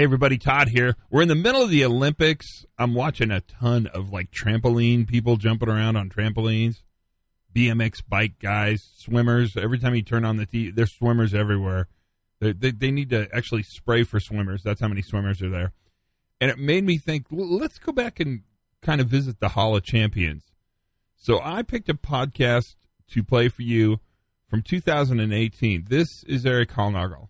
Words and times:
Hey 0.00 0.04
everybody, 0.04 0.38
Todd 0.38 0.68
here. 0.68 0.96
We're 1.10 1.20
in 1.20 1.28
the 1.28 1.34
middle 1.34 1.62
of 1.62 1.68
the 1.68 1.84
Olympics. 1.84 2.64
I'm 2.78 2.94
watching 2.94 3.30
a 3.30 3.42
ton 3.42 3.86
of 3.88 4.10
like 4.10 4.30
trampoline 4.30 5.06
people 5.06 5.36
jumping 5.36 5.68
around 5.68 5.96
on 5.96 6.08
trampolines, 6.08 6.76
BMX 7.54 8.02
bike 8.08 8.38
guys, 8.38 8.82
swimmers. 8.96 9.58
Every 9.58 9.78
time 9.78 9.94
you 9.94 10.00
turn 10.00 10.24
on 10.24 10.38
the 10.38 10.46
TV, 10.46 10.74
there's 10.74 10.96
swimmers 10.96 11.34
everywhere. 11.34 11.86
They, 12.40 12.70
they, 12.70 12.90
need 12.90 13.10
to 13.10 13.28
actually 13.30 13.62
spray 13.62 14.04
for 14.04 14.20
swimmers. 14.20 14.62
That's 14.62 14.80
how 14.80 14.88
many 14.88 15.02
swimmers 15.02 15.42
are 15.42 15.50
there. 15.50 15.72
And 16.40 16.50
it 16.50 16.58
made 16.58 16.84
me 16.84 16.96
think, 16.96 17.26
let's 17.30 17.78
go 17.78 17.92
back 17.92 18.20
and 18.20 18.40
kind 18.80 19.02
of 19.02 19.08
visit 19.08 19.38
the 19.38 19.50
Hall 19.50 19.76
of 19.76 19.82
Champions. 19.82 20.44
So 21.14 21.42
I 21.42 21.60
picked 21.60 21.90
a 21.90 21.94
podcast 21.94 22.74
to 23.10 23.22
play 23.22 23.50
for 23.50 23.60
you 23.60 24.00
from 24.48 24.62
2018. 24.62 25.88
This 25.90 26.24
is 26.26 26.46
Erik 26.46 26.70
Hollnagel, 26.70 27.28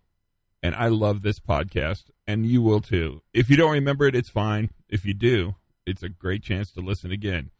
and 0.63 0.75
I 0.75 0.89
love 0.89 1.23
this 1.23 1.41
podcast, 1.41 2.05
and 2.27 2.47
you 2.47 2.63
will 2.63 2.81
too. 2.81 3.23
If 3.33 3.51
you 3.51 3.57
don't 3.57 3.73
remember 3.73 4.07
it, 4.07 4.15
it's 4.15 4.29
fine. 4.29 4.71
If 4.89 5.05
you 5.05 5.15
do, 5.15 5.55
it's 5.87 6.03
a 6.03 6.09
great 6.09 6.43
chance 6.43 6.71
to 6.73 6.80
listen 6.80 7.11
again. 7.11 7.51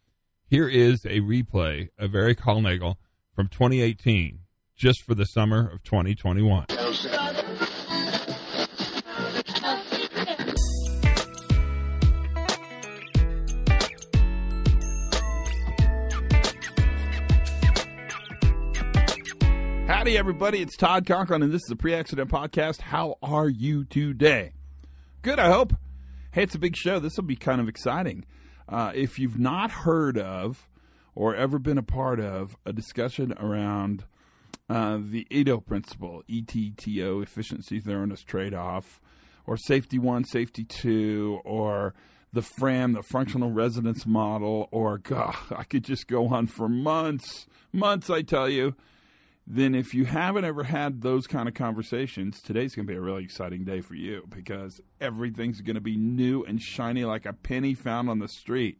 Here 0.47 0.67
is 0.67 1.05
a 1.05 1.21
replay 1.21 1.89
of 1.97 2.13
Erik 2.13 2.39
Hollnagel 2.39 2.95
from 3.33 3.47
2018, 3.47 4.39
just 4.75 5.01
for 5.01 5.15
the 5.15 5.25
summer 5.25 5.69
of 5.69 5.83
2021. 5.83 6.65
Howdy, 20.01 20.17
everybody. 20.17 20.63
It's 20.63 20.75
Todd 20.75 21.05
Conklin, 21.05 21.43
and 21.43 21.53
this 21.53 21.61
is 21.61 21.69
the 21.69 21.75
Pre 21.75 21.93
Accident 21.93 22.31
Podcast. 22.31 22.81
How 22.81 23.19
are 23.21 23.47
you 23.47 23.83
today? 23.83 24.53
Good, 25.21 25.37
I 25.37 25.51
hope. 25.51 25.75
Hey, 26.31 26.41
it's 26.41 26.55
a 26.55 26.57
big 26.57 26.75
show. 26.75 26.97
This 26.97 27.17
will 27.17 27.25
be 27.25 27.35
kind 27.35 27.61
of 27.61 27.69
exciting. 27.69 28.25
Uh, 28.67 28.91
if 28.95 29.19
you've 29.19 29.37
not 29.37 29.69
heard 29.69 30.17
of 30.17 30.67
or 31.13 31.35
ever 31.35 31.59
been 31.59 31.77
a 31.77 31.83
part 31.83 32.19
of 32.19 32.57
a 32.65 32.73
discussion 32.73 33.31
around 33.33 34.05
uh, 34.67 34.97
the 34.99 35.27
ETTO 35.29 35.63
principle, 35.63 36.23
ETTO, 36.27 37.21
efficiency 37.21 37.79
thoroughness 37.79 38.23
trade 38.23 38.55
off, 38.55 38.99
or 39.45 39.55
safety 39.55 39.99
one, 39.99 40.23
safety 40.23 40.63
two, 40.63 41.41
or 41.45 41.93
the 42.33 42.41
FRAM, 42.41 42.93
the 42.93 43.03
functional 43.03 43.51
resonance 43.51 44.07
model, 44.07 44.67
or 44.71 44.97
God, 44.97 45.35
I 45.55 45.63
could 45.63 45.83
just 45.83 46.07
go 46.07 46.29
on 46.29 46.47
for 46.47 46.67
months, 46.67 47.45
months, 47.71 48.09
I 48.09 48.23
tell 48.23 48.49
you 48.49 48.75
then 49.47 49.75
if 49.75 49.93
you 49.93 50.05
haven't 50.05 50.45
ever 50.45 50.63
had 50.63 51.01
those 51.01 51.27
kind 51.27 51.47
of 51.47 51.55
conversations, 51.55 52.41
today's 52.41 52.75
going 52.75 52.85
to 52.85 52.91
be 52.91 52.97
a 52.97 53.01
really 53.01 53.23
exciting 53.23 53.65
day 53.65 53.81
for 53.81 53.95
you 53.95 54.23
because 54.29 54.79
everything's 54.99 55.61
going 55.61 55.75
to 55.75 55.81
be 55.81 55.97
new 55.97 56.43
and 56.43 56.61
shiny 56.61 57.03
like 57.03 57.25
a 57.25 57.33
penny 57.33 57.73
found 57.73 58.09
on 58.09 58.19
the 58.19 58.27
street. 58.27 58.79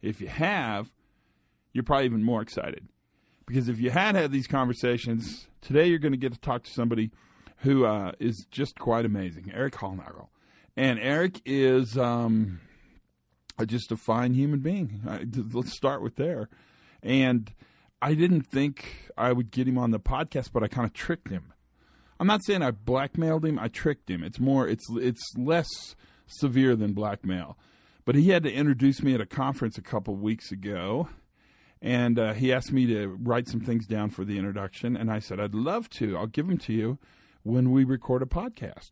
If 0.00 0.20
you 0.20 0.28
have, 0.28 0.90
you're 1.72 1.84
probably 1.84 2.06
even 2.06 2.22
more 2.22 2.40
excited 2.40 2.88
because 3.46 3.68
if 3.68 3.80
you 3.80 3.90
had 3.90 4.14
had 4.14 4.30
these 4.30 4.46
conversations, 4.46 5.48
today 5.60 5.86
you're 5.86 5.98
going 5.98 6.12
to 6.12 6.18
get 6.18 6.32
to 6.32 6.40
talk 6.40 6.62
to 6.62 6.70
somebody 6.70 7.10
who 7.58 7.84
uh, 7.84 8.12
is 8.20 8.46
just 8.50 8.78
quite 8.78 9.04
amazing, 9.04 9.50
Erik 9.52 9.74
Hollnagel. 9.74 10.28
And 10.76 10.98
Erik 11.00 11.42
is 11.44 11.98
um, 11.98 12.60
just 13.66 13.90
a 13.92 13.96
fine 13.96 14.34
human 14.34 14.60
being. 14.60 15.00
Let's 15.52 15.72
start 15.72 16.00
with 16.00 16.16
there. 16.16 16.48
And 17.02 17.52
I 18.02 18.14
didn't 18.14 18.42
think 18.42 19.10
I 19.16 19.32
would 19.32 19.50
get 19.50 19.68
him 19.68 19.78
on 19.78 19.90
the 19.90 20.00
podcast, 20.00 20.50
but 20.52 20.62
I 20.62 20.68
kind 20.68 20.86
of 20.86 20.92
tricked 20.92 21.28
him. 21.28 21.52
I'm 22.18 22.26
not 22.26 22.44
saying 22.44 22.62
I 22.62 22.70
blackmailed 22.70 23.44
him. 23.44 23.58
I 23.58 23.68
tricked 23.68 24.10
him. 24.10 24.22
It's 24.22 24.38
more. 24.38 24.68
It's 24.68 24.86
it's 24.90 25.22
less 25.36 25.68
severe 26.26 26.76
than 26.76 26.92
blackmail. 26.92 27.58
But 28.04 28.14
he 28.14 28.30
had 28.30 28.42
to 28.44 28.52
introduce 28.52 29.02
me 29.02 29.14
at 29.14 29.20
a 29.20 29.26
conference 29.26 29.78
a 29.78 29.82
couple 29.82 30.16
weeks 30.16 30.50
ago, 30.50 31.08
and 31.80 32.18
uh, 32.18 32.32
he 32.32 32.52
asked 32.52 32.72
me 32.72 32.86
to 32.86 33.16
write 33.22 33.48
some 33.48 33.60
things 33.60 33.86
down 33.86 34.10
for 34.10 34.24
the 34.24 34.38
introduction. 34.38 34.96
And 34.96 35.10
I 35.10 35.18
said 35.18 35.40
I'd 35.40 35.54
love 35.54 35.88
to. 35.90 36.16
I'll 36.16 36.26
give 36.26 36.46
them 36.46 36.58
to 36.58 36.72
you 36.72 36.98
when 37.42 37.70
we 37.70 37.84
record 37.84 38.22
a 38.22 38.26
podcast. 38.26 38.90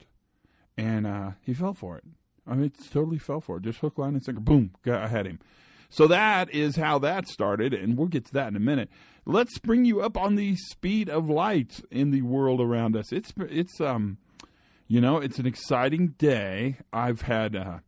And 0.76 1.06
uh, 1.06 1.32
he 1.42 1.54
fell 1.54 1.74
for 1.74 1.96
it. 1.96 2.04
I 2.46 2.54
mean, 2.54 2.64
it's 2.66 2.88
totally 2.88 3.18
fell 3.18 3.40
for 3.40 3.58
it. 3.58 3.64
Just 3.64 3.80
hook, 3.80 3.98
line, 3.98 4.14
and 4.14 4.24
sinker. 4.24 4.40
Boom, 4.40 4.72
I 4.86 5.08
had 5.08 5.26
him. 5.26 5.40
So 5.90 6.06
that 6.06 6.50
is 6.50 6.76
how 6.76 6.98
that 6.98 7.28
started, 7.28 7.72
and 7.72 7.96
we'll 7.96 8.08
get 8.08 8.26
to 8.26 8.32
that 8.34 8.48
in 8.48 8.56
a 8.56 8.60
minute. 8.60 8.90
Let's 9.24 9.58
bring 9.58 9.84
you 9.84 10.00
up 10.00 10.16
on 10.16 10.34
the 10.34 10.56
speed 10.56 11.08
of 11.08 11.28
light 11.28 11.80
in 11.90 12.10
the 12.10 12.22
world 12.22 12.60
around 12.60 12.96
us. 12.96 13.12
It's 13.12 13.32
it's 13.38 13.80
um, 13.80 14.18
you 14.86 15.00
know, 15.00 15.18
it's 15.18 15.38
an 15.38 15.46
exciting 15.46 16.14
day. 16.18 16.78
I've 16.92 17.22
had 17.22 17.56
uh, 17.56 17.78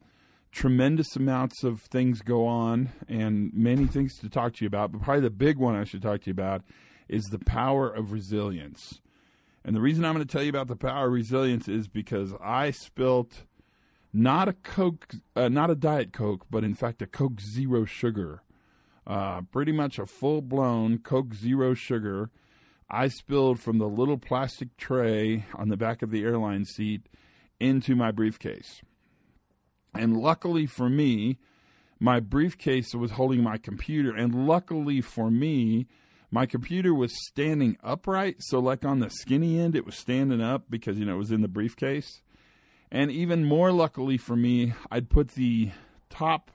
tremendous 0.52 1.16
amounts 1.16 1.62
of 1.62 1.82
things 1.82 2.20
go 2.20 2.46
on, 2.46 2.90
and 3.08 3.52
many 3.52 3.86
things 3.86 4.18
to 4.18 4.28
talk 4.28 4.54
to 4.54 4.64
you 4.64 4.66
about. 4.66 4.92
But 4.92 5.02
probably 5.02 5.22
the 5.22 5.30
big 5.30 5.58
one 5.58 5.76
I 5.76 5.84
should 5.84 6.02
talk 6.02 6.22
to 6.22 6.26
you 6.26 6.32
about 6.32 6.62
is 7.08 7.24
the 7.24 7.38
power 7.38 7.90
of 7.90 8.12
resilience. 8.12 9.00
And 9.64 9.76
the 9.76 9.80
reason 9.80 10.04
I'm 10.04 10.14
going 10.14 10.26
to 10.26 10.32
tell 10.32 10.42
you 10.42 10.48
about 10.48 10.68
the 10.68 10.76
power 10.76 11.06
of 11.06 11.12
resilience 11.12 11.68
is 11.68 11.86
because 11.86 12.32
I 12.42 12.70
spilt 12.70 13.44
not 14.12 14.48
a 14.48 14.52
Coke, 14.52 15.14
uh, 15.36 15.48
not 15.48 15.70
a 15.70 15.74
Diet 15.74 16.12
Coke, 16.12 16.46
but 16.50 16.64
in 16.64 16.74
fact 16.74 17.02
a 17.02 17.06
Coke 17.06 17.40
Zero 17.40 17.84
Sugar. 17.84 18.42
Uh, 19.06 19.42
pretty 19.50 19.72
much 19.72 19.98
a 19.98 20.06
full 20.06 20.42
blown 20.42 20.98
Coke 20.98 21.34
Zero 21.34 21.74
Sugar. 21.74 22.30
I 22.88 23.08
spilled 23.08 23.60
from 23.60 23.78
the 23.78 23.88
little 23.88 24.18
plastic 24.18 24.76
tray 24.76 25.46
on 25.54 25.68
the 25.68 25.76
back 25.76 26.02
of 26.02 26.10
the 26.10 26.22
airline 26.22 26.64
seat 26.64 27.08
into 27.60 27.94
my 27.94 28.10
briefcase. 28.10 28.82
And 29.94 30.16
luckily 30.16 30.66
for 30.66 30.88
me, 30.88 31.38
my 32.00 32.18
briefcase 32.18 32.94
was 32.94 33.12
holding 33.12 33.42
my 33.42 33.58
computer. 33.58 34.14
And 34.14 34.46
luckily 34.46 35.00
for 35.00 35.30
me, 35.30 35.86
my 36.30 36.46
computer 36.46 36.94
was 36.94 37.12
standing 37.28 37.76
upright. 37.82 38.36
So, 38.40 38.58
like 38.58 38.84
on 38.84 39.00
the 39.00 39.10
skinny 39.10 39.60
end, 39.60 39.76
it 39.76 39.84
was 39.84 39.96
standing 39.96 40.40
up 40.40 40.64
because, 40.70 40.98
you 40.98 41.04
know, 41.04 41.14
it 41.14 41.18
was 41.18 41.32
in 41.32 41.42
the 41.42 41.48
briefcase. 41.48 42.22
And 42.92 43.10
even 43.10 43.44
more 43.44 43.70
luckily 43.70 44.16
for 44.16 44.36
me, 44.36 44.74
I'd 44.90 45.10
put 45.10 45.30
the 45.30 45.70
top 46.08 46.50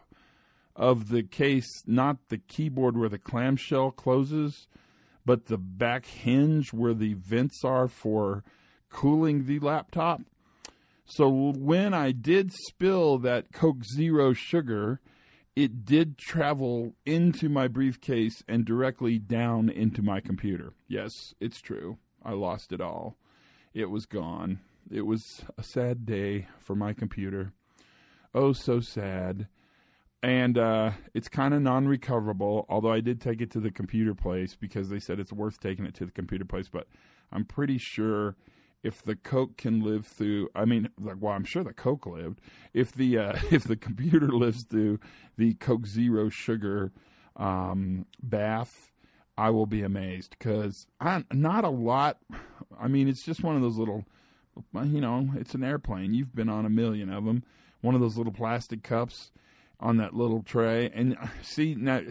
of 0.75 1.07
the 1.09 1.23
case, 1.23 1.69
not 1.85 2.17
the 2.27 2.37
keyboard 2.37 2.97
where 2.97 3.09
the 3.09 3.17
clamshell 3.17 3.91
closes, 3.91 4.67
but 5.25 5.45
the 5.45 5.57
back 5.57 6.05
hinge 6.05 6.73
where 6.73 6.93
the 6.93 7.13
vents 7.13 7.63
are 7.63 7.87
for 7.87 8.43
cooling 8.89 9.45
the 9.45 9.59
laptop. 9.59 10.21
So 11.05 11.29
when 11.29 11.93
I 11.93 12.11
did 12.11 12.51
spill 12.51 13.17
that 13.19 13.51
Coke 13.53 13.83
Zero 13.95 14.33
sugar, 14.33 14.99
it 15.55 15.85
did 15.85 16.17
travel 16.17 16.95
into 17.05 17.47
my 17.47 17.67
briefcase 17.67 18.43
and 18.47 18.65
directly 18.65 19.19
down 19.19 19.69
into 19.69 20.01
my 20.01 20.19
computer. 20.19 20.73
Yes, 20.87 21.11
it's 21.39 21.61
true. 21.61 21.97
I 22.23 22.33
lost 22.33 22.73
it 22.73 22.81
all. 22.81 23.15
It 23.73 23.89
was 23.89 24.05
gone. 24.05 24.59
It 24.91 25.05
was 25.05 25.43
a 25.57 25.63
sad 25.63 26.05
day 26.05 26.47
for 26.59 26.75
my 26.75 26.93
computer. 26.93 27.53
Oh, 28.33 28.53
so 28.53 28.79
sad. 28.79 29.47
And 30.21 30.57
uh, 30.57 30.91
it's 31.13 31.27
kind 31.27 31.53
of 31.53 31.61
non 31.61 31.87
recoverable, 31.87 32.65
although 32.69 32.91
I 32.91 32.99
did 32.99 33.21
take 33.21 33.41
it 33.41 33.51
to 33.51 33.59
the 33.59 33.71
computer 33.71 34.13
place 34.13 34.55
because 34.55 34.89
they 34.89 34.99
said 34.99 35.19
it's 35.19 35.33
worth 35.33 35.59
taking 35.59 35.85
it 35.85 35.93
to 35.95 36.05
the 36.05 36.11
computer 36.11 36.45
place. 36.45 36.67
But 36.67 36.87
I'm 37.31 37.45
pretty 37.45 37.77
sure 37.77 38.35
if 38.83 39.03
the 39.03 39.15
Coke 39.15 39.57
can 39.57 39.81
live 39.81 40.05
through, 40.05 40.49
I 40.55 40.65
mean, 40.65 40.89
well, 40.99 41.33
I'm 41.33 41.43
sure 41.43 41.63
the 41.63 41.73
Coke 41.73 42.05
lived. 42.05 42.39
If 42.73 42.91
the 42.91 43.17
uh, 43.17 43.39
if 43.51 43.63
the 43.63 43.75
computer 43.75 44.27
lives 44.31 44.63
through 44.63 44.99
the 45.37 45.55
Coke 45.55 45.87
Zero 45.87 46.29
sugar 46.29 46.91
um, 47.35 48.05
bath, 48.21 48.91
I 49.37 49.49
will 49.49 49.65
be 49.65 49.81
amazed 49.81 50.35
because 50.37 50.87
not 51.01 51.63
a 51.63 51.69
lot. 51.69 52.17
I 52.79 52.87
mean, 52.87 53.07
it's 53.07 53.23
just 53.23 53.43
one 53.43 53.55
of 53.55 53.61
those 53.61 53.77
little 53.77 54.05
you 54.73 55.01
know, 55.01 55.29
it's 55.35 55.53
an 55.53 55.63
airplane. 55.63 56.13
You've 56.13 56.35
been 56.35 56.49
on 56.49 56.65
a 56.65 56.69
million 56.69 57.09
of 57.09 57.25
them. 57.25 57.43
One 57.81 57.95
of 57.95 58.01
those 58.01 58.17
little 58.17 58.33
plastic 58.33 58.83
cups 58.83 59.31
on 59.79 59.97
that 59.97 60.13
little 60.13 60.43
tray. 60.43 60.89
And 60.93 61.17
uh, 61.17 61.27
see, 61.41 61.75
now 61.75 62.01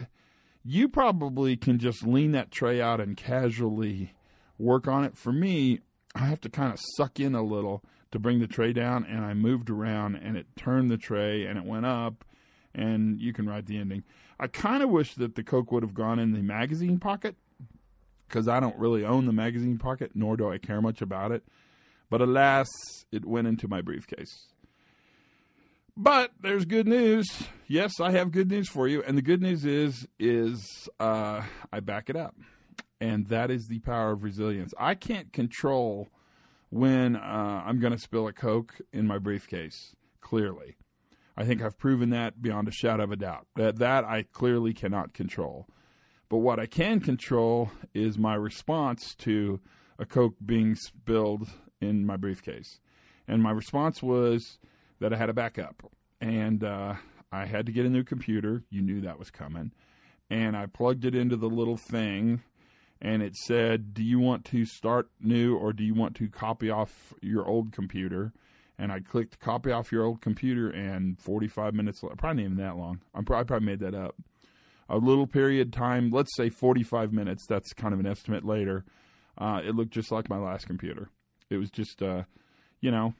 you 0.64 0.88
probably 0.88 1.56
can 1.56 1.79
just 1.79 2.06
lean 2.06 2.32
that 2.32 2.50
tray 2.50 2.81
out 2.81 3.00
and 3.00 3.17
casually 3.17 4.14
work 4.58 4.87
on 4.87 5.05
it. 5.05 5.17
For 5.17 5.32
me, 5.32 5.81
I 6.14 6.26
have 6.26 6.41
to 6.43 6.49
kind 6.49 6.73
of 6.73 6.81
suck 6.96 7.19
in 7.19 7.35
a 7.35 7.43
little 7.43 7.82
to 8.12 8.19
bring 8.19 8.38
the 8.38 8.47
tray 8.47 8.73
down, 8.73 9.05
and 9.05 9.25
I 9.25 9.35
moved 9.35 9.69
around 9.69 10.14
and 10.14 10.37
it 10.37 10.47
turned 10.56 10.90
the 10.90 10.97
tray 10.97 11.44
and 11.47 11.58
it 11.58 11.64
went 11.64 11.85
up, 11.85 12.25
and 12.73 13.20
you 13.20 13.32
can 13.32 13.49
write 13.49 13.67
the 13.67 13.76
ending. 13.76 14.05
I 14.38 14.47
kind 14.47 14.82
of 14.82 14.90
wish 14.90 15.14
that 15.14 15.35
the 15.35 15.43
Coke 15.43 15.73
would 15.73 15.82
have 15.82 15.94
gone 15.94 16.19
in 16.19 16.32
the 16.32 16.43
magazine 16.43 16.99
pocket 16.99 17.35
because 18.29 18.49
I 18.49 18.61
don't 18.61 18.79
really 18.79 19.05
own 19.05 19.26
the 19.26 19.32
magazine 19.32 19.79
pocket, 19.79 20.12
nor 20.14 20.37
do 20.37 20.50
I 20.50 20.58
care 20.58 20.81
much 20.81 21.02
about 21.02 21.32
it. 21.32 21.44
But 22.11 22.21
alas, 22.21 22.69
it 23.11 23.25
went 23.25 23.47
into 23.49 23.67
my 23.69 23.81
briefcase. 23.81 24.49
But 25.97 26.33
there's 26.41 26.65
good 26.65 26.89
news. 26.89 27.27
Yes, 27.69 28.01
I 28.01 28.11
have 28.12 28.33
good 28.33 28.51
news 28.51 28.69
for 28.69 28.89
you, 28.89 29.03
and 29.03 29.17
the 29.17 29.23
good 29.23 29.41
news 29.41 29.65
is 29.65 30.06
is 30.19 30.89
uh, 30.99 31.43
I 31.73 31.81
back 31.81 32.11
it 32.11 32.17
up, 32.17 32.35
and 33.01 33.29
that 33.29 33.51
is 33.51 33.67
the 33.69 33.79
power 33.81 34.11
of 34.12 34.25
resilience. 34.25 34.75
I 34.79 34.95
can't 34.97 35.33
control 35.33 36.09
when 36.71 37.15
uh, 37.15 37.62
I'm 37.65 37.79
going 37.79 37.93
to 37.93 37.99
spill 37.99 38.27
a 38.27 38.33
Coke 38.33 38.75
in 38.93 39.07
my 39.07 39.19
briefcase. 39.19 39.95
clearly. 40.21 40.77
I 41.37 41.45
think 41.45 41.62
I've 41.62 41.79
proven 41.79 42.11
that 42.11 42.41
beyond 42.43 42.69
a 42.69 42.73
shadow 42.73 43.05
of 43.05 43.12
a 43.12 43.17
doubt. 43.17 43.47
That 43.57 43.79
that 43.79 44.05
I 44.05 44.25
clearly 44.33 44.73
cannot 44.73 45.15
control. 45.15 45.67
But 46.29 46.39
what 46.39 46.59
I 46.59 46.67
can 46.67 47.00
control 47.00 47.71
is 47.93 48.19
my 48.19 48.35
response 48.35 49.15
to 49.19 49.61
a 49.99 50.07
Coke 50.07 50.35
being 50.45 50.75
spilled 50.75 51.49
in 51.85 52.07
my 52.07 52.17
briefcase. 52.17 52.81
And 53.29 53.43
my 53.43 53.51
response 53.51 54.03
was 54.03 54.59
that 55.01 55.13
I 55.13 55.17
had 55.17 55.31
a 55.31 55.35
backup. 55.35 55.83
And 56.21 56.65
uh, 56.65 56.95
I 57.35 57.47
had 57.47 57.67
to 57.67 57.73
get 57.73 57.87
a 57.87 57.91
new 57.91 58.05
computer. 58.05 58.63
You 58.71 58.81
knew 58.81 59.01
that 59.01 59.19
was 59.19 59.31
coming. 59.31 59.73
And 60.31 60.57
I 60.57 60.67
plugged 60.67 61.05
it 61.05 61.15
into 61.15 61.37
the 61.37 61.49
little 61.49 61.77
thing, 61.77 62.43
and 63.01 63.23
it 63.23 63.37
said, 63.37 63.93
Do 63.93 64.03
you 64.03 64.19
want 64.19 64.45
to 64.47 64.65
start 64.65 65.11
new 65.21 65.57
or 65.57 65.73
do 65.73 65.85
you 65.85 65.95
want 65.95 66.17
to 66.17 66.29
copy 66.29 66.71
off 66.71 67.13
your 67.21 67.47
old 67.47 67.73
computer? 67.73 68.33
And 68.79 68.91
I 68.91 69.01
clicked 69.01 69.39
copy 69.39 69.71
off 69.71 69.93
your 69.93 70.05
old 70.05 70.21
computer, 70.21 70.71
and 70.71 71.21
45 71.21 71.75
minutes, 71.75 72.01
probably 72.01 72.43
not 72.43 72.53
even 72.53 72.57
that 72.57 72.77
long. 72.77 73.01
I'm 73.15 73.25
probably, 73.25 73.41
I 73.41 73.45
probably 73.45 73.67
made 73.67 73.81
that 73.81 73.95
up. 73.95 74.17
A 74.89 74.97
little 74.97 75.27
period 75.27 75.73
time, 75.73 76.11
let's 76.11 76.35
say 76.37 76.49
45 76.49 77.13
minutes. 77.13 77.47
That's 77.47 77.73
kind 77.73 77.95
of 77.95 78.01
an 78.01 78.07
estimate 78.07 78.45
later. 78.45 78.85
Uh, 79.39 79.61
it 79.65 79.75
looked 79.75 79.93
just 79.93 80.11
like 80.11 80.29
my 80.29 80.39
last 80.39 80.67
computer. 80.67 81.09
It 81.50 81.56
was 81.56 81.70
just, 81.70 82.02
uh, 82.02 82.25
you 82.81 82.91
know, 82.91 83.14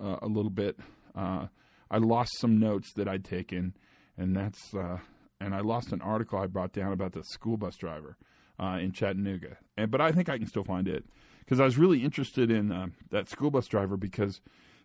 uh, 0.00 0.16
a 0.22 0.26
little 0.26 0.50
bit. 0.50 0.78
Uh, 1.14 1.46
I 1.90 1.98
lost 1.98 2.38
some 2.38 2.58
notes 2.58 2.92
that 2.94 3.08
I'd 3.08 3.24
taken, 3.24 3.74
and 4.16 4.36
that's 4.36 4.74
uh, 4.74 4.98
and 5.40 5.54
I 5.54 5.60
lost 5.60 5.92
an 5.92 6.00
article 6.00 6.38
I 6.38 6.46
brought 6.46 6.72
down 6.72 6.92
about 6.92 7.12
the 7.12 7.24
school 7.24 7.56
bus 7.56 7.76
driver 7.76 8.16
uh, 8.58 8.78
in 8.80 8.92
Chattanooga. 8.92 9.56
And 9.76 9.90
but 9.90 10.00
I 10.00 10.12
think 10.12 10.28
I 10.28 10.38
can 10.38 10.46
still 10.46 10.64
find 10.64 10.86
it 10.86 11.04
because 11.40 11.60
I 11.60 11.64
was 11.64 11.78
really 11.78 12.04
interested 12.04 12.50
in 12.50 12.70
uh, 12.70 12.88
that 13.10 13.28
school 13.28 13.50
bus 13.50 13.66
driver 13.66 13.96
because 13.96 14.40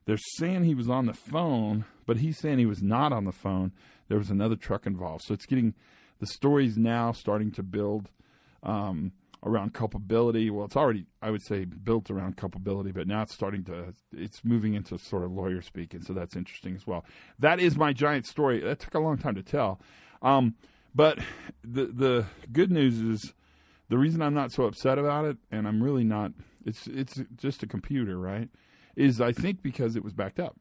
they're 0.05 0.17
saying 0.37 0.63
he 0.63 0.75
was 0.75 0.89
on 0.89 1.05
the 1.05 1.13
phone, 1.13 1.85
but 2.05 2.17
he's 2.17 2.39
saying 2.39 2.59
he 2.59 2.65
was 2.65 2.81
not 2.81 3.11
on 3.11 3.25
the 3.25 3.31
phone. 3.31 3.71
There 4.07 4.17
was 4.17 4.29
another 4.29 4.55
truck 4.55 4.85
involved, 4.85 5.23
so 5.25 5.33
it's 5.33 5.45
getting 5.45 5.73
the 6.19 6.27
story's 6.27 6.77
now 6.77 7.11
starting 7.11 7.51
to 7.51 7.63
build. 7.63 8.09
Um, 8.63 9.11
around 9.45 9.73
culpability. 9.73 10.49
Well, 10.49 10.65
it's 10.65 10.75
already, 10.75 11.05
I 11.21 11.29
would 11.29 11.43
say, 11.43 11.65
built 11.65 12.09
around 12.09 12.35
culpability, 12.35 12.91
but 12.91 13.07
now 13.07 13.21
it's 13.21 13.33
starting 13.33 13.63
to, 13.65 13.93
it's 14.11 14.43
moving 14.43 14.73
into 14.73 14.97
sort 14.97 15.23
of 15.23 15.31
lawyer 15.31 15.61
speak, 15.61 15.93
and 15.93 16.03
so 16.03 16.13
that's 16.13 16.35
interesting 16.35 16.75
as 16.75 16.87
well. 16.87 17.05
That 17.39 17.59
is 17.59 17.77
my 17.77 17.93
giant 17.93 18.25
story. 18.25 18.59
That 18.59 18.79
took 18.79 18.95
a 18.95 18.99
long 18.99 19.17
time 19.17 19.35
to 19.35 19.43
tell, 19.43 19.79
um, 20.21 20.55
but 20.93 21.19
the 21.63 21.85
the 21.85 22.25
good 22.51 22.71
news 22.71 22.99
is 22.99 23.33
the 23.89 23.97
reason 23.97 24.21
I'm 24.21 24.33
not 24.33 24.51
so 24.51 24.63
upset 24.63 24.97
about 24.97 25.25
it, 25.25 25.37
and 25.51 25.67
I'm 25.67 25.81
really 25.81 26.03
not. 26.03 26.31
It's 26.65 26.87
it's 26.87 27.21
just 27.35 27.61
a 27.61 27.67
computer, 27.67 28.17
right? 28.17 28.49
Is 28.95 29.21
I 29.21 29.31
think 29.31 29.61
because 29.61 29.95
it 29.95 30.03
was 30.03 30.13
backed 30.13 30.39
up, 30.39 30.57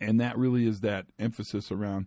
and 0.00 0.20
that 0.20 0.36
really 0.36 0.66
is 0.66 0.80
that 0.80 1.06
emphasis 1.18 1.70
around 1.70 2.06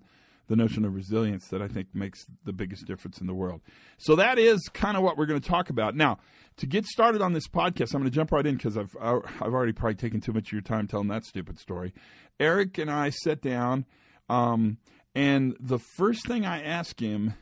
the 0.51 0.57
notion 0.57 0.83
of 0.83 0.93
resilience 0.93 1.47
that 1.47 1.61
I 1.61 1.69
think 1.69 1.95
makes 1.95 2.25
the 2.43 2.51
biggest 2.51 2.85
difference 2.85 3.21
in 3.21 3.25
the 3.25 3.33
world. 3.33 3.61
So 3.97 4.17
that 4.17 4.37
is 4.37 4.59
kind 4.73 4.97
of 4.97 5.03
what 5.03 5.17
we're 5.17 5.25
going 5.25 5.39
to 5.39 5.47
talk 5.47 5.69
about. 5.69 5.95
Now, 5.95 6.19
to 6.57 6.65
get 6.65 6.85
started 6.85 7.21
on 7.21 7.31
this 7.31 7.47
podcast, 7.47 7.95
I'm 7.95 8.01
going 8.01 8.11
to 8.11 8.15
jump 8.15 8.33
right 8.33 8.45
in 8.45 8.57
because 8.57 8.77
I've 8.77 8.93
I've 8.99 9.53
already 9.53 9.71
probably 9.71 9.95
taken 9.95 10.19
too 10.19 10.33
much 10.33 10.49
of 10.49 10.51
your 10.51 10.61
time 10.61 10.87
telling 10.87 11.07
that 11.07 11.23
stupid 11.23 11.57
story. 11.57 11.93
Erik 12.37 12.77
and 12.77 12.91
I 12.91 13.11
sat 13.11 13.41
down, 13.41 13.85
um, 14.27 14.77
and 15.15 15.55
the 15.57 15.79
first 15.79 16.27
thing 16.27 16.45
I 16.45 16.61
ask 16.61 16.99
him 16.99 17.35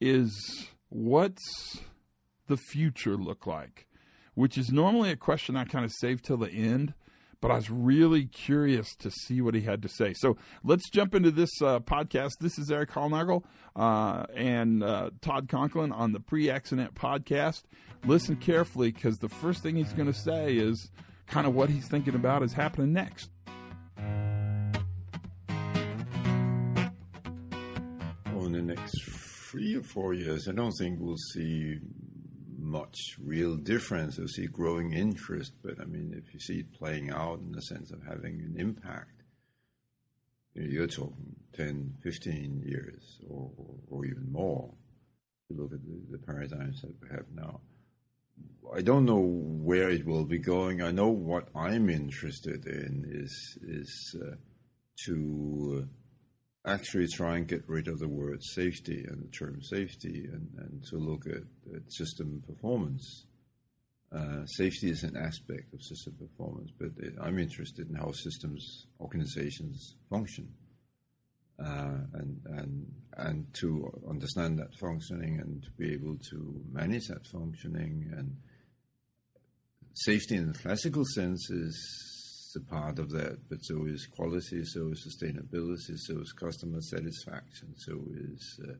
is, 0.00 0.32
"What's 0.88 1.82
the 2.46 2.56
future 2.56 3.18
look 3.18 3.46
like?" 3.46 3.86
Which 4.32 4.56
is 4.56 4.72
normally 4.72 5.10
a 5.10 5.16
question 5.16 5.56
I 5.56 5.66
kind 5.66 5.84
of 5.84 5.92
save 5.92 6.22
till 6.22 6.38
the 6.38 6.50
end 6.50 6.94
but 7.40 7.50
I 7.50 7.56
was 7.56 7.70
really 7.70 8.26
curious 8.26 8.94
to 8.96 9.10
see 9.10 9.40
what 9.40 9.54
he 9.54 9.62
had 9.62 9.82
to 9.82 9.88
say. 9.88 10.12
So 10.14 10.36
let's 10.62 10.88
jump 10.90 11.14
into 11.14 11.30
this 11.30 11.50
uh, 11.62 11.80
podcast. 11.80 12.32
This 12.40 12.58
is 12.58 12.70
Erik 12.70 12.90
Hollnagel 12.90 13.44
uh, 13.74 14.24
and 14.34 14.82
uh, 14.82 15.10
Todd 15.22 15.48
Conklin 15.48 15.92
on 15.92 16.12
the 16.12 16.20
Pre 16.20 16.50
Accident 16.50 16.94
Podcast. 16.94 17.62
Listen 18.04 18.36
carefully 18.36 18.92
because 18.92 19.18
the 19.18 19.28
first 19.28 19.62
thing 19.62 19.76
he's 19.76 19.92
going 19.92 20.10
to 20.10 20.18
say 20.18 20.54
is 20.56 20.90
kind 21.26 21.46
of 21.46 21.54
what 21.54 21.70
he's 21.70 21.88
thinking 21.88 22.14
about 22.14 22.42
is 22.42 22.52
happening 22.52 22.92
next. 22.92 23.30
Well, 28.34 28.46
in 28.46 28.52
the 28.52 28.62
next 28.62 29.02
three 29.50 29.76
or 29.76 29.82
four 29.82 30.14
years, 30.14 30.48
I 30.48 30.52
don't 30.52 30.72
think 30.72 30.98
we'll 31.00 31.16
see 31.32 31.78
much 32.70 33.16
real 33.22 33.56
difference. 33.56 34.18
You 34.18 34.28
see 34.28 34.46
growing 34.46 34.92
interest, 34.92 35.52
but 35.62 35.80
I 35.80 35.84
mean, 35.84 36.14
if 36.16 36.32
you 36.32 36.40
see 36.40 36.60
it 36.60 36.72
playing 36.72 37.10
out 37.10 37.40
in 37.40 37.52
the 37.52 37.62
sense 37.62 37.90
of 37.90 38.02
having 38.02 38.40
an 38.40 38.54
impact, 38.58 39.22
you're 40.54 40.86
talking 40.86 41.36
10, 41.54 41.94
15 42.02 42.62
years 42.64 43.18
or, 43.28 43.50
or, 43.56 43.74
or 43.90 44.04
even 44.04 44.30
more. 44.32 44.72
You 45.48 45.56
look 45.56 45.72
at 45.72 45.80
the, 45.82 46.16
the 46.16 46.18
paradigms 46.18 46.80
that 46.82 46.94
we 47.00 47.08
have 47.10 47.26
now. 47.34 47.60
I 48.74 48.82
don't 48.82 49.04
know 49.04 49.18
where 49.18 49.90
it 49.90 50.06
will 50.06 50.24
be 50.24 50.38
going. 50.38 50.80
I 50.80 50.92
know 50.92 51.08
what 51.08 51.48
I'm 51.54 51.90
interested 51.90 52.66
in 52.66 53.04
is 53.10 53.58
is 53.62 54.16
uh, 54.22 54.36
to 55.06 55.88
actually 56.66 57.06
try 57.08 57.36
and 57.36 57.48
get 57.48 57.62
rid 57.66 57.88
of 57.88 57.98
the 57.98 58.08
word 58.08 58.42
safety 58.42 59.04
and 59.08 59.22
the 59.22 59.28
term 59.28 59.62
safety 59.62 60.28
and, 60.30 60.48
and 60.58 60.84
to 60.84 60.96
look 60.96 61.26
at, 61.26 61.42
at 61.74 61.92
system 61.92 62.42
performance. 62.46 63.24
Uh, 64.12 64.44
safety 64.46 64.90
is 64.90 65.04
an 65.04 65.16
aspect 65.16 65.72
of 65.72 65.82
system 65.82 66.14
performance, 66.18 66.70
but 66.78 66.90
it, 66.98 67.14
I'm 67.20 67.38
interested 67.38 67.88
in 67.88 67.94
how 67.94 68.10
systems, 68.12 68.86
organizations 69.00 69.94
function. 70.10 70.48
Uh, 71.62 71.98
and 72.14 72.40
and 72.46 72.86
and 73.18 73.46
to 73.52 73.92
understand 74.08 74.58
that 74.58 74.74
functioning 74.80 75.38
and 75.40 75.62
to 75.62 75.70
be 75.72 75.92
able 75.92 76.16
to 76.30 76.58
manage 76.72 77.06
that 77.08 77.26
functioning 77.26 78.10
and 78.16 78.34
safety 79.92 80.36
in 80.36 80.50
the 80.50 80.58
classical 80.58 81.04
sense 81.04 81.50
is 81.50 82.09
a 82.56 82.60
part 82.60 82.98
of 82.98 83.10
that, 83.10 83.38
but 83.48 83.58
so 83.62 83.86
is 83.86 84.06
quality, 84.06 84.64
so 84.64 84.90
is 84.92 85.06
sustainability, 85.06 85.96
so 85.96 86.20
is 86.20 86.32
customer 86.32 86.80
satisfaction, 86.80 87.74
so 87.76 88.00
is 88.14 88.60
uh, 88.68 88.72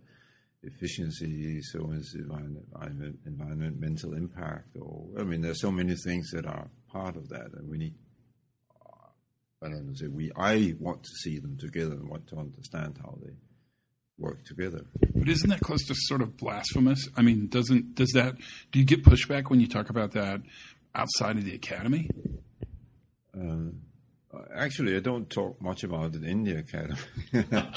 efficiency, 0.63 1.61
so 1.63 1.91
is 1.93 2.15
environment, 2.15 3.19
environmental 3.27 4.15
impact. 4.15 4.77
Or 4.81 5.07
I 5.19 5.25
mean, 5.25 5.41
there's 5.41 5.61
so 5.61 5.71
many 5.71 5.95
things 5.95 6.31
that 6.31 6.47
are 6.47 6.69
part 6.91 7.17
of 7.17 7.29
that, 7.29 7.53
and 7.55 7.69
we 7.69 7.79
need. 7.79 7.95
I 9.63 9.69
don't. 9.69 9.97
Say 9.97 10.07
we. 10.07 10.31
I 10.37 10.75
want 10.79 11.03
to 11.03 11.11
see 11.23 11.39
them 11.39 11.59
together 11.59 11.93
and 11.93 12.09
want 12.09 12.27
to 12.29 12.37
understand 12.37 12.99
how 13.03 13.19
they 13.23 13.33
work 14.19 14.45
together. 14.45 14.85
But 15.15 15.29
isn't 15.29 15.51
that 15.51 15.61
close 15.61 15.85
to 15.87 15.95
sort 15.95 16.23
of 16.23 16.37
blasphemous? 16.37 17.09
I 17.17 17.23
mean, 17.23 17.49
doesn't 17.49 17.95
does 17.95 18.11
that? 18.15 18.37
Do 18.73 18.79
you 18.79 18.85
get 18.85 19.05
pushback 19.05 19.51
when 19.51 19.61
you 19.61 19.67
talk 19.67 19.91
about 19.91 20.13
that 20.13 20.43
outside 20.95 21.37
of 21.37 21.45
the 21.45 21.55
academy? 21.55 22.09
Uh, 23.41 24.39
actually, 24.55 24.97
I 24.97 25.01
don't 25.01 25.29
talk 25.29 25.61
much 25.61 25.85
about 25.85 26.15
it 26.15 26.25
in 26.25 26.45
the 26.45 26.59
academy. 26.59 26.99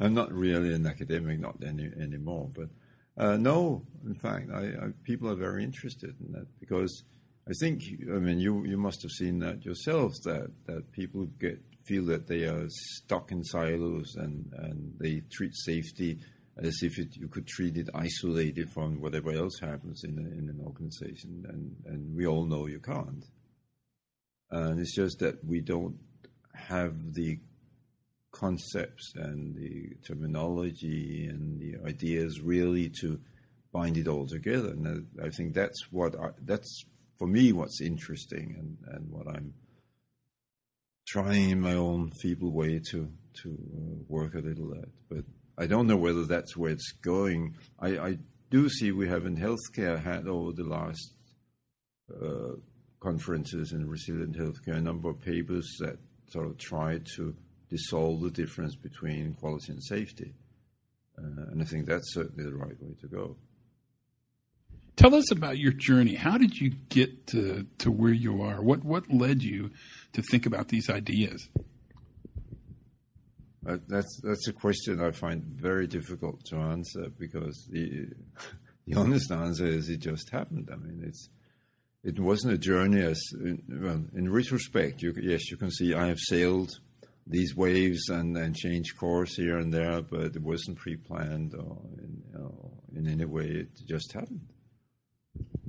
I'm 0.00 0.14
not 0.14 0.32
really 0.32 0.74
an 0.74 0.86
academic, 0.86 1.38
not 1.38 1.56
any 1.64 1.90
anymore. 2.00 2.50
But 2.54 2.68
uh, 3.16 3.36
no, 3.36 3.82
in 4.04 4.14
fact, 4.14 4.50
I, 4.52 4.60
I, 4.60 4.88
people 5.04 5.30
are 5.30 5.36
very 5.36 5.64
interested 5.64 6.14
in 6.24 6.32
that 6.32 6.46
because 6.60 7.04
I 7.48 7.52
think, 7.60 7.82
I 8.08 8.18
mean, 8.18 8.38
you 8.38 8.64
you 8.64 8.76
must 8.76 9.02
have 9.02 9.10
seen 9.10 9.38
that 9.40 9.64
yourselves 9.64 10.20
that 10.20 10.50
that 10.66 10.92
people 10.92 11.26
get 11.40 11.60
feel 11.84 12.04
that 12.06 12.26
they 12.26 12.44
are 12.44 12.66
stuck 12.68 13.32
in 13.32 13.42
silos 13.44 14.14
and 14.16 14.52
and 14.56 14.94
they 14.98 15.22
treat 15.30 15.54
safety 15.54 16.18
as 16.58 16.82
if 16.82 16.98
it, 16.98 17.16
you 17.16 17.28
could 17.28 17.46
treat 17.46 17.76
it 17.76 17.88
isolated 17.94 18.68
from 18.72 19.00
whatever 19.00 19.30
else 19.30 19.58
happens 19.60 20.02
in 20.04 20.18
a, 20.18 20.38
in 20.38 20.48
an 20.48 20.60
organization, 20.64 21.44
and 21.48 21.76
and 21.86 22.16
we 22.16 22.26
all 22.26 22.44
know 22.44 22.66
you 22.66 22.80
can't. 22.80 23.24
And 24.50 24.80
it's 24.80 24.94
just 24.94 25.18
that 25.20 25.44
we 25.44 25.60
don't 25.60 25.96
have 26.54 27.14
the 27.14 27.38
concepts 28.32 29.12
and 29.16 29.54
the 29.54 29.94
terminology 30.06 31.26
and 31.28 31.60
the 31.60 31.76
ideas 31.86 32.40
really 32.40 32.90
to 33.00 33.20
bind 33.72 33.96
it 33.96 34.08
all 34.08 34.26
together. 34.26 34.70
And 34.70 35.06
I 35.22 35.30
think 35.30 35.54
that's 35.54 35.90
what 35.90 36.18
I, 36.18 36.30
that's 36.44 36.84
for 37.18 37.26
me 37.26 37.52
what's 37.52 37.80
interesting 37.80 38.54
and, 38.58 38.94
and 38.94 39.10
what 39.10 39.28
I'm 39.28 39.54
trying 41.06 41.50
in 41.50 41.60
my 41.60 41.74
own 41.74 42.10
feeble 42.20 42.52
way 42.52 42.80
to 42.90 43.10
to 43.42 43.50
uh, 43.50 44.02
work 44.08 44.34
a 44.34 44.38
little 44.38 44.74
at. 44.74 44.88
But 45.08 45.24
I 45.56 45.66
don't 45.66 45.86
know 45.86 45.96
whether 45.96 46.24
that's 46.24 46.56
where 46.56 46.70
it's 46.70 46.92
going. 46.92 47.56
I, 47.78 47.98
I 47.98 48.18
do 48.50 48.68
see 48.68 48.92
we 48.92 49.08
have 49.08 49.26
in 49.26 49.36
healthcare 49.36 50.02
had 50.02 50.26
over 50.26 50.52
the 50.52 50.64
last 50.64 51.14
uh, 52.10 52.54
conferences 53.00 53.72
in 53.72 53.88
resilient 53.88 54.36
healthcare, 54.36 54.76
a 54.76 54.80
number 54.80 55.08
of 55.08 55.20
papers 55.20 55.76
that 55.80 55.98
sort 56.30 56.46
of 56.46 56.58
try 56.58 57.00
to 57.16 57.34
dissolve 57.70 58.20
the 58.20 58.30
difference 58.30 58.74
between 58.74 59.34
quality 59.34 59.72
and 59.72 59.82
safety. 59.82 60.34
Uh, 61.16 61.50
and 61.50 61.62
I 61.62 61.64
think 61.64 61.86
that's 61.86 62.12
certainly 62.12 62.44
the 62.44 62.56
right 62.56 62.80
way 62.80 62.94
to 63.00 63.06
go. 63.06 63.36
Tell 64.96 65.14
us 65.14 65.30
about 65.30 65.58
your 65.58 65.72
journey. 65.72 66.16
How 66.16 66.38
did 66.38 66.56
you 66.56 66.70
get 66.88 67.28
to, 67.28 67.66
to 67.78 67.90
where 67.90 68.12
you 68.12 68.42
are? 68.42 68.60
What 68.60 68.84
what 68.84 69.08
led 69.08 69.42
you 69.42 69.70
to 70.14 70.22
think 70.22 70.44
about 70.44 70.68
these 70.68 70.90
ideas? 70.90 71.48
Uh, 73.64 73.78
that's 73.86 74.20
that's 74.24 74.48
a 74.48 74.52
question 74.52 75.00
I 75.00 75.12
find 75.12 75.44
very 75.44 75.86
difficult 75.86 76.44
to 76.46 76.56
answer 76.56 77.10
because 77.16 77.68
the 77.70 78.08
the 78.86 78.94
honest 78.94 79.30
answer 79.30 79.66
is 79.66 79.88
it 79.88 80.00
just 80.00 80.30
happened. 80.30 80.68
I 80.72 80.76
mean, 80.76 81.04
it's 81.06 81.28
it 82.04 82.18
wasn't 82.18 82.54
a 82.54 82.58
journey 82.58 83.02
as 83.02 83.20
in, 83.32 83.62
well, 83.68 84.04
in 84.14 84.32
retrospect. 84.32 85.02
You, 85.02 85.14
yes, 85.20 85.50
you 85.50 85.56
can 85.56 85.70
see 85.70 85.94
I 85.94 86.06
have 86.06 86.18
sailed 86.18 86.70
these 87.26 87.54
waves 87.54 88.08
and, 88.08 88.36
and 88.36 88.56
changed 88.56 88.96
course 88.98 89.36
here 89.36 89.58
and 89.58 89.72
there, 89.72 90.00
but 90.00 90.36
it 90.36 90.42
wasn't 90.42 90.78
pre-planned 90.78 91.54
or 91.54 91.78
in, 91.98 92.22
know, 92.32 92.72
in 92.94 93.06
any 93.06 93.24
way. 93.24 93.46
It 93.46 93.68
just 93.86 94.12
happened. 94.12 94.48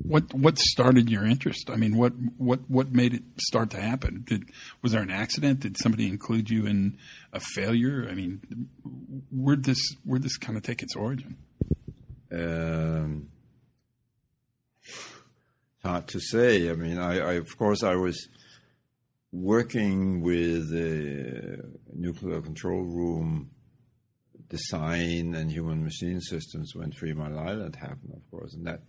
What 0.01 0.33
what 0.33 0.57
started 0.57 1.09
your 1.09 1.25
interest? 1.25 1.69
I 1.69 1.75
mean, 1.75 1.95
what 1.95 2.13
what 2.37 2.61
what 2.67 2.91
made 2.91 3.13
it 3.13 3.23
start 3.39 3.69
to 3.71 3.79
happen? 3.79 4.23
Did 4.25 4.49
was 4.81 4.93
there 4.93 5.03
an 5.03 5.11
accident? 5.11 5.59
Did 5.59 5.77
somebody 5.77 6.07
include 6.07 6.49
you 6.49 6.65
in 6.65 6.97
a 7.33 7.39
failure? 7.39 8.07
I 8.09 8.15
mean, 8.15 8.41
where'd 9.31 9.65
this 9.65 9.77
where'd 10.03 10.23
this 10.23 10.37
kind 10.37 10.57
of 10.57 10.63
take 10.63 10.81
its 10.81 10.95
origin? 10.95 11.37
Um, 12.31 13.29
hard 15.83 16.07
to 16.09 16.19
say. 16.19 16.69
I 16.69 16.73
mean, 16.73 16.97
I, 16.97 17.19
I 17.19 17.33
of 17.33 17.57
course 17.57 17.83
I 17.83 17.95
was 17.95 18.27
working 19.31 20.21
with 20.21 20.69
the 20.71 21.63
nuclear 21.93 22.41
control 22.41 22.83
room 22.83 23.51
design 24.49 25.35
and 25.35 25.51
human 25.51 25.83
machine 25.83 26.19
systems 26.19 26.73
when 26.75 26.91
Three 26.91 27.13
Mile 27.13 27.37
Island 27.37 27.75
happened, 27.75 28.13
of 28.15 28.29
course, 28.31 28.53
and 28.55 28.65
that 28.65 28.81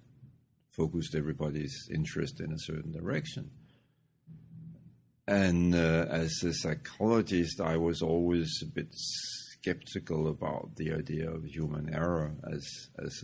focused 0.70 1.14
everybody's 1.14 1.88
interest 1.92 2.40
in 2.40 2.52
a 2.52 2.58
certain 2.58 2.92
direction. 2.92 3.50
And 5.28 5.74
uh, 5.74 6.06
as 6.08 6.42
a 6.42 6.52
psychologist, 6.54 7.60
I 7.60 7.76
was 7.76 8.02
always 8.02 8.50
a 8.62 8.66
bit 8.66 8.88
skeptical 8.90 10.28
about 10.28 10.76
the 10.76 10.92
idea 10.92 11.30
of 11.30 11.44
human 11.44 11.94
error 11.94 12.34
as 12.50 12.66
as 12.98 13.22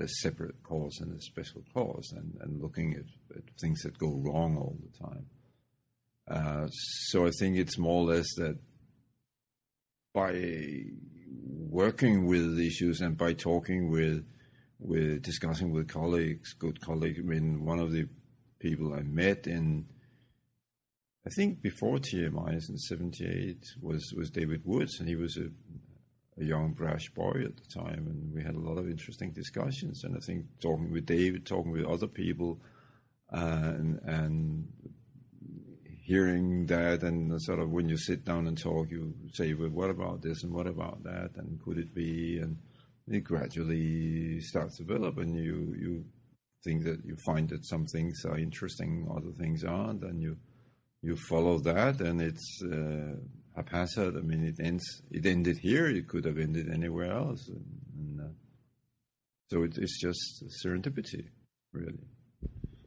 a, 0.00 0.08
separate 0.08 0.62
cause 0.62 0.98
and 1.00 1.16
a 1.16 1.20
special 1.20 1.62
cause, 1.74 2.12
and, 2.16 2.36
and 2.40 2.62
looking 2.62 2.94
at, 2.94 3.36
at, 3.36 3.42
things 3.60 3.82
that 3.82 3.98
go 3.98 4.20
wrong 4.24 4.56
all 4.56 4.76
the 4.80 5.06
time. 5.06 5.26
Uh, 6.30 6.66
so 6.68 7.26
I 7.26 7.30
think 7.38 7.56
it's 7.56 7.78
more 7.78 8.02
or 8.02 8.14
less 8.14 8.26
that 8.36 8.58
by 10.14 10.84
working 11.72 12.26
with 12.26 12.58
issues 12.58 13.00
and 13.00 13.16
by 13.16 13.32
talking 13.32 13.90
with 13.90 14.24
with 14.78 15.22
discussing 15.22 15.70
with 15.70 15.88
colleagues, 15.88 16.54
good 16.54 16.80
colleagues. 16.80 17.20
I 17.20 17.22
mean, 17.22 17.64
one 17.64 17.78
of 17.78 17.92
the 17.92 18.08
people 18.58 18.92
I 18.94 19.02
met 19.02 19.46
in, 19.46 19.86
I 21.24 21.30
think 21.30 21.62
before 21.62 21.98
TMI 21.98 22.52
in 22.68 22.78
'78 22.78 23.58
was 23.80 24.12
was 24.16 24.30
David 24.30 24.62
Woods, 24.64 24.98
and 24.98 25.08
he 25.08 25.16
was 25.16 25.36
a, 25.36 25.48
a 26.42 26.48
young 26.48 26.72
brash 26.72 27.08
boy 27.14 27.42
at 27.44 27.56
the 27.56 27.80
time, 27.80 28.06
and 28.06 28.34
we 28.34 28.42
had 28.42 28.54
a 28.54 28.66
lot 28.68 28.78
of 28.78 28.88
interesting 28.88 29.30
discussions. 29.32 30.04
And 30.04 30.16
I 30.16 30.20
think 30.20 30.46
talking 30.60 30.92
with 30.92 31.06
David, 31.06 31.46
talking 31.46 31.72
with 31.72 31.86
other 31.86 32.08
people, 32.08 32.60
uh, 33.32 33.72
and, 33.78 34.00
and 34.04 34.68
hearing 36.04 36.66
that, 36.66 37.02
and 37.02 37.40
sort 37.42 37.60
of 37.60 37.70
when 37.70 37.88
you 37.88 37.96
sit 37.96 38.24
down 38.24 38.46
and 38.46 38.58
talk, 38.58 38.90
you 38.90 39.14
say, 39.32 39.54
"Well, 39.54 39.70
what 39.70 39.90
about 39.90 40.22
this 40.22 40.42
and 40.42 40.52
what 40.52 40.66
about 40.66 41.02
that, 41.04 41.30
and 41.36 41.60
could 41.64 41.78
it 41.78 41.94
be?" 41.94 42.38
and 42.38 42.58
it 43.08 43.24
gradually 43.24 44.40
starts 44.40 44.76
to 44.76 44.84
develop, 44.84 45.18
and 45.18 45.36
you 45.36 45.74
you 45.78 46.04
think 46.64 46.84
that 46.84 47.04
you 47.04 47.16
find 47.26 47.48
that 47.48 47.66
some 47.66 47.86
things 47.86 48.24
are 48.24 48.38
interesting, 48.38 49.08
other 49.10 49.32
things 49.38 49.64
aren't, 49.64 50.02
and 50.02 50.20
you 50.20 50.36
you 51.02 51.16
follow 51.16 51.58
that, 51.58 52.00
and 52.00 52.20
it's 52.20 52.62
uh, 52.62 53.16
haphazard. 53.56 54.16
I 54.16 54.20
mean, 54.20 54.44
it 54.44 54.60
ends. 54.60 55.02
It 55.10 55.26
ended 55.26 55.58
here. 55.58 55.86
It 55.86 56.08
could 56.08 56.24
have 56.24 56.38
ended 56.38 56.70
anywhere 56.70 57.12
else, 57.12 57.48
and, 57.48 57.64
and 57.98 58.20
uh, 58.20 58.32
so 59.48 59.62
it, 59.62 59.78
it's 59.78 60.00
just 60.00 60.44
serendipity, 60.64 61.28
really. 61.72 61.98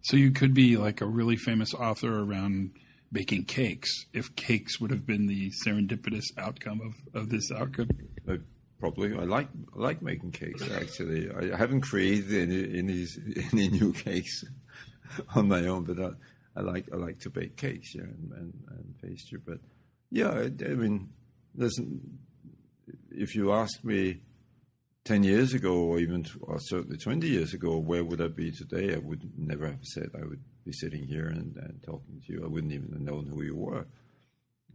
So 0.01 0.17
you 0.17 0.31
could 0.31 0.53
be 0.53 0.77
like 0.77 1.01
a 1.01 1.05
really 1.05 1.35
famous 1.35 1.73
author 1.73 2.19
around 2.19 2.71
baking 3.11 3.45
cakes 3.45 4.05
if 4.13 4.35
cakes 4.35 4.79
would 4.79 4.91
have 4.91 5.05
been 5.05 5.25
the 5.25 5.51
serendipitous 5.65 6.25
outcome 6.37 6.81
of, 6.81 7.21
of 7.21 7.29
this 7.29 7.51
outcome. 7.51 7.89
Uh, 8.27 8.37
probably. 8.79 9.17
I 9.17 9.23
like 9.23 9.47
I 9.75 9.79
like 9.79 10.01
making 10.01 10.31
cakes. 10.31 10.61
Actually, 10.69 11.31
I 11.31 11.55
haven't 11.55 11.81
created 11.81 12.49
any 12.49 12.77
any, 12.79 13.05
any 13.51 13.69
new 13.69 13.93
cakes 13.93 14.43
on 15.35 15.47
my 15.47 15.65
own, 15.65 15.83
but 15.85 15.99
I, 15.99 16.59
I, 16.59 16.61
like 16.61 16.85
I 16.93 16.97
like 16.97 17.19
to 17.21 17.29
bake 17.29 17.55
cakes, 17.55 17.95
yeah, 17.95 18.03
and, 18.03 18.31
and, 18.33 18.53
and 18.69 18.95
pastry. 19.01 19.39
But 19.43 19.59
yeah, 20.15 20.29
I, 20.29 20.45
I 20.45 20.75
mean, 20.75 21.09
listen, 21.55 22.19
if 23.11 23.35
you 23.35 23.51
asked 23.51 23.83
me 23.83 24.21
ten 25.03 25.23
years 25.23 25.53
ago, 25.53 25.73
or 25.73 25.99
even 25.99 26.25
or 26.39 26.57
certainly 26.61 26.97
twenty 26.97 27.27
years 27.27 27.53
ago, 27.53 27.77
where 27.77 28.05
would 28.05 28.21
I 28.21 28.29
be 28.29 28.51
today? 28.51 28.95
I 28.95 28.99
would 28.99 29.29
never 29.37 29.67
have 29.67 29.83
said 29.83 30.11
I 30.15 30.25
would 30.25 30.41
be 30.63 30.71
sitting 30.71 31.05
here 31.05 31.27
and, 31.27 31.57
and 31.57 31.83
talking 31.83 32.21
to 32.25 32.33
you. 32.33 32.45
I 32.45 32.47
wouldn't 32.47 32.71
even 32.71 32.93
have 32.93 33.01
known 33.01 33.25
who 33.27 33.43
you 33.43 33.57
were, 33.57 33.87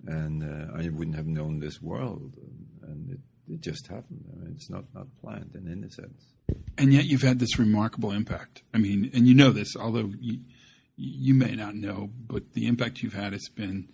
and 0.06 0.44
uh, 0.44 0.76
I 0.76 0.90
wouldn't 0.90 1.16
have 1.16 1.26
known 1.26 1.59
this 1.59 1.80
world. 1.80 2.37
And, 2.37 2.90
and 2.90 3.11
it, 3.12 3.20
it 3.54 3.61
just 3.62 3.87
happened. 3.87 4.26
I 4.30 4.44
mean, 4.44 4.52
it's 4.56 4.68
not, 4.68 4.85
not 4.94 5.06
planned 5.23 5.52
in 5.54 5.73
any 5.73 5.88
sense. 5.88 6.23
And 6.76 6.92
yet 6.92 7.06
you've 7.06 7.23
had 7.23 7.38
this 7.38 7.59
remarkable 7.59 8.12
impact. 8.12 8.62
I 8.75 8.78
mean, 8.78 9.11
and 9.14 9.26
you 9.26 9.35
know 9.35 9.52
this, 9.52 9.75
although 9.75 10.12
you, 10.20 10.40
you 10.97 11.32
may 11.35 11.56
not 11.56 11.75
know, 11.75 12.11
but 12.26 12.52
the 12.52 12.66
impact 12.66 13.02
you've 13.02 13.14
had 13.14 13.32
has 13.32 13.49
been 13.49 13.88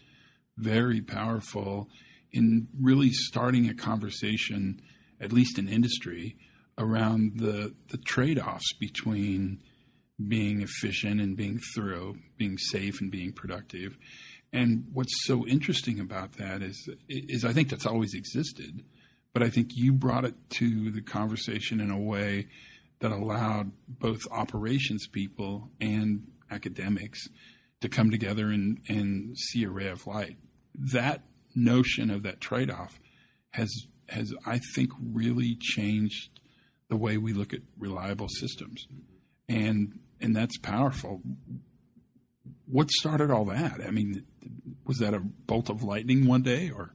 very 0.57 1.01
powerful 1.01 1.89
in 2.33 2.69
really 2.81 3.11
starting 3.11 3.69
a 3.69 3.75
conversation, 3.75 4.81
at 5.21 5.33
least 5.33 5.59
in 5.59 5.69
industry, 5.69 6.37
around 6.79 7.39
the, 7.39 7.75
the 7.91 7.99
trade 7.99 8.39
offs 8.39 8.73
between 8.79 9.63
being 10.29 10.63
efficient 10.63 11.21
and 11.21 11.37
being 11.37 11.61
thorough, 11.75 12.15
being 12.37 12.59
safe 12.59 13.01
and 13.01 13.11
being 13.11 13.33
productive. 13.33 13.97
And 14.53 14.87
what's 14.93 15.27
so 15.27 15.47
interesting 15.47 16.01
about 16.01 16.33
that 16.35 16.63
is, 16.63 16.89
is 17.09 17.45
I 17.45 17.53
think 17.53 17.69
that's 17.69 17.87
always 17.87 18.15
existed 18.15 18.83
but 19.37 19.43
I 19.43 19.51
think 19.51 19.77
you 19.77 19.93
brought 19.93 20.25
it 20.25 20.35
to 20.53 20.91
the 20.91 21.03
conversation 21.03 21.79
in 21.79 21.91
a 21.91 22.01
way 22.01 22.47
that 23.01 23.13
allowed 23.13 23.71
both 23.87 24.21
operations 24.31 25.07
people 25.07 25.69
and 25.79 26.27
academics 26.51 27.29
to 27.83 27.91
come 27.91 28.11
together 28.11 28.49
and, 28.49 28.81
and 28.89 29.37
see 29.37 29.65
a 29.65 29.69
ray 29.69 29.89
of 29.89 30.07
light. 30.07 30.39
That 30.79 31.23
notion 31.55 32.11
of 32.11 32.23
that 32.23 32.41
trade 32.41 32.71
off 32.71 32.99
has 33.51 33.71
has 34.09 34.33
I 34.45 34.61
think 34.75 34.93
really 35.01 35.57
changed 35.61 36.31
the 36.89 36.97
way 36.97 37.17
we 37.17 37.33
look 37.33 37.53
at 37.53 37.61
reliable 37.79 38.29
systems. 38.29 38.87
And 39.49 39.99
and 40.21 40.35
that's 40.35 40.59
powerful. 40.59 41.23
What 42.67 42.91
started 42.91 43.31
all 43.31 43.45
that? 43.47 43.81
I 43.87 43.91
mean, 43.91 44.25
was 44.87 44.99
that 44.99 45.15
a 45.15 45.21
bolt 45.21 45.69
of 45.69 45.83
lightning 45.83 46.27
one 46.27 46.43
day 46.43 46.71
or 46.71 46.93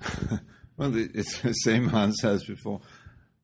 Well, 0.80 0.96
it's 0.96 1.42
the 1.42 1.52
same 1.52 1.94
answer 1.94 2.28
as 2.28 2.44
before. 2.44 2.80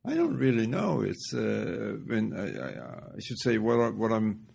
I 0.06 0.14
don't 0.14 0.38
really 0.38 0.66
know. 0.66 1.02
It's 1.02 1.34
uh, 1.34 1.96
when 2.06 2.32
I, 2.34 2.46
I, 2.46 3.14
I, 3.14 3.20
should 3.20 3.38
say 3.40 3.58
what 3.58 3.78
I, 3.78 3.90
what 3.90 4.10
I'm 4.10 4.46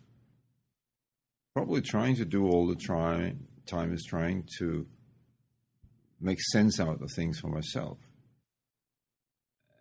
probably 1.54 1.82
trying 1.82 2.16
to 2.16 2.26
do 2.26 2.48
all 2.48 2.66
the 2.66 2.76
try, 2.76 3.36
time 3.66 3.94
is 3.94 4.06
trying 4.08 4.48
to 4.60 4.86
make 6.20 6.40
sense 6.52 6.80
out 6.80 7.02
of 7.02 7.10
things 7.16 7.40
for 7.40 7.48
myself, 7.48 7.98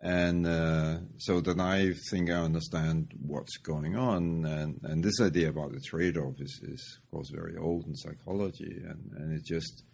and 0.02 0.46
uh, 0.46 0.98
so 1.18 1.40
that 1.40 1.60
I 1.60 1.92
think 2.10 2.30
I 2.30 2.34
understand 2.34 3.12
what's 3.20 3.58
going 3.58 3.96
on. 3.96 4.46
And, 4.46 4.80
and 4.82 5.04
this 5.04 5.20
idea 5.20 5.50
about 5.50 5.72
the 5.72 5.80
trade-off 5.80 6.40
is, 6.40 6.60
is 6.62 6.98
of 7.02 7.10
course 7.10 7.30
very 7.34 7.56
old 7.56 7.86
in 7.86 7.94
psychology, 7.94 8.82
and, 8.84 9.12
and 9.16 9.32
it 9.32 9.44
just 9.44 9.84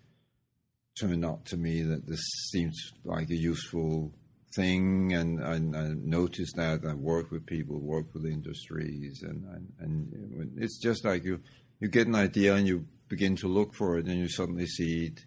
turned 0.99 1.25
out 1.25 1.45
to 1.47 1.57
me 1.57 1.83
that 1.83 2.07
this 2.07 2.25
seems 2.51 2.93
like 3.05 3.29
a 3.31 3.35
useful 3.35 4.13
thing, 4.55 5.13
and, 5.13 5.41
and 5.41 5.77
I 5.77 5.89
noticed 5.89 6.57
that 6.57 6.81
I 6.89 6.95
work 6.95 7.31
with 7.31 7.45
people, 7.45 7.79
work 7.79 8.07
with 8.15 8.25
industries, 8.25 9.23
and, 9.23 9.45
and, 9.45 9.73
and 9.81 10.53
it's 10.57 10.79
just 10.81 11.05
like 11.05 11.25
you 11.25 11.41
you 11.81 11.89
get 11.89 12.07
an 12.07 12.15
idea 12.15 12.55
and 12.55 12.67
you 12.67 12.87
begin 13.09 13.37
to 13.37 13.49
look 13.49 13.75
for 13.75 13.99
it, 13.99 14.07
and 14.07 14.19
you 14.19 14.29
suddenly 14.29 14.67
see 14.67 15.07
it 15.07 15.25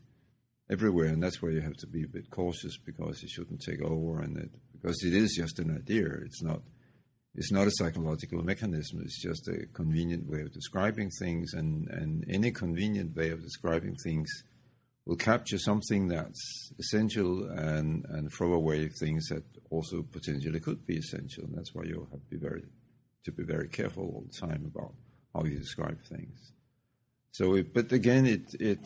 everywhere, 0.69 1.07
and 1.07 1.21
that's 1.21 1.41
where 1.41 1.51
you 1.51 1.61
have 1.61 1.77
to 1.77 1.87
be 1.87 2.03
a 2.03 2.07
bit 2.07 2.29
cautious 2.29 2.77
because 2.77 3.23
it 3.23 3.29
shouldn't 3.29 3.61
take 3.61 3.81
over, 3.81 4.21
and 4.21 4.37
it 4.37 4.51
because 4.73 5.03
it 5.03 5.13
is 5.13 5.35
just 5.35 5.59
an 5.59 5.75
idea. 5.75 6.07
It's 6.25 6.41
not 6.41 6.61
it's 7.35 7.51
not 7.51 7.67
a 7.67 7.71
psychological 7.71 8.43
mechanism. 8.43 9.01
It's 9.03 9.21
just 9.21 9.47
a 9.47 9.65
convenient 9.73 10.27
way 10.29 10.41
of 10.41 10.51
describing 10.51 11.09
things, 11.19 11.53
and, 11.53 11.87
and 11.89 12.25
any 12.27 12.51
convenient 12.51 13.15
way 13.15 13.29
of 13.29 13.41
describing 13.41 13.95
things 14.03 14.29
will 15.05 15.15
capture 15.15 15.57
something 15.57 16.07
that's 16.07 16.71
essential 16.79 17.49
and, 17.49 18.05
and 18.09 18.31
throw 18.31 18.53
away 18.53 18.89
things 18.89 19.27
that 19.29 19.43
also 19.69 20.03
potentially 20.03 20.59
could 20.59 20.85
be 20.85 20.97
essential. 20.97 21.45
And 21.45 21.55
that's 21.55 21.73
why 21.73 21.83
you 21.83 22.07
have 22.11 22.19
to 22.19 22.29
be 22.29 22.37
very 22.37 22.63
to 23.25 23.31
be 23.31 23.43
very 23.43 23.67
careful 23.67 24.03
all 24.03 24.23
the 24.29 24.47
time 24.47 24.71
about 24.73 24.93
how 25.33 25.43
you 25.43 25.57
describe 25.57 25.99
things. 26.01 26.53
So, 27.31 27.55
it, 27.55 27.73
but 27.73 27.91
again, 27.91 28.25
it 28.25 28.45
it 28.59 28.79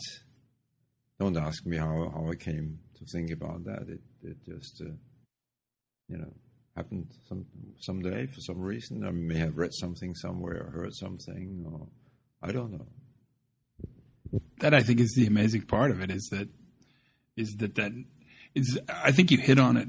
don't 1.20 1.38
ask 1.38 1.66
me 1.66 1.78
how 1.78 2.12
how 2.14 2.30
I 2.30 2.36
came 2.36 2.80
to 2.96 3.06
think 3.06 3.32
about 3.32 3.64
that. 3.66 3.88
It 3.88 4.02
it 4.22 4.38
just 4.46 4.82
uh, 4.82 4.92
you 6.10 6.18
know 6.18 6.34
happened 6.76 7.08
some 7.28 7.46
someday 7.80 8.26
for 8.26 8.42
some 8.42 8.60
reason. 8.60 9.06
I 9.06 9.12
may 9.12 9.38
have 9.38 9.58
read 9.58 9.74
something 9.74 10.14
somewhere 10.16 10.66
or 10.68 10.72
heard 10.72 10.96
something, 10.96 11.66
or 11.72 11.88
I 12.42 12.52
don't 12.52 12.72
know. 12.72 12.88
That 14.60 14.74
I 14.74 14.82
think 14.82 15.00
is 15.00 15.14
the 15.16 15.28
amazing 15.28 15.64
part 15.64 15.92
of 15.92 16.02
it 16.02 16.10
is 16.10 16.28
that 16.32 16.50
is 17.36 17.56
that 17.58 17.76
that 17.76 17.92
is 18.56 18.80
I 18.90 19.12
think 19.12 19.32
you 19.32 19.38
hit 19.38 19.60
on 19.60 19.78
it 19.78 19.88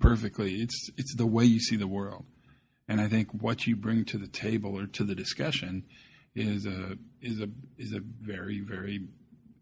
perfectly. 0.00 0.56
It's 0.56 0.90
it's 0.96 1.14
the 1.16 1.26
way 1.26 1.44
you 1.44 1.60
see 1.60 1.76
the 1.76 1.86
world, 1.86 2.24
and 2.88 3.00
I 3.00 3.08
think 3.08 3.30
what 3.32 3.66
you 3.66 3.76
bring 3.76 4.04
to 4.06 4.18
the 4.18 4.28
table 4.28 4.78
or 4.78 4.86
to 4.86 5.04
the 5.04 5.14
discussion 5.14 5.84
is 6.34 6.66
a 6.66 6.98
is 7.20 7.40
a 7.40 7.48
is 7.78 7.92
a 7.92 8.00
very 8.20 8.60
very 8.60 9.06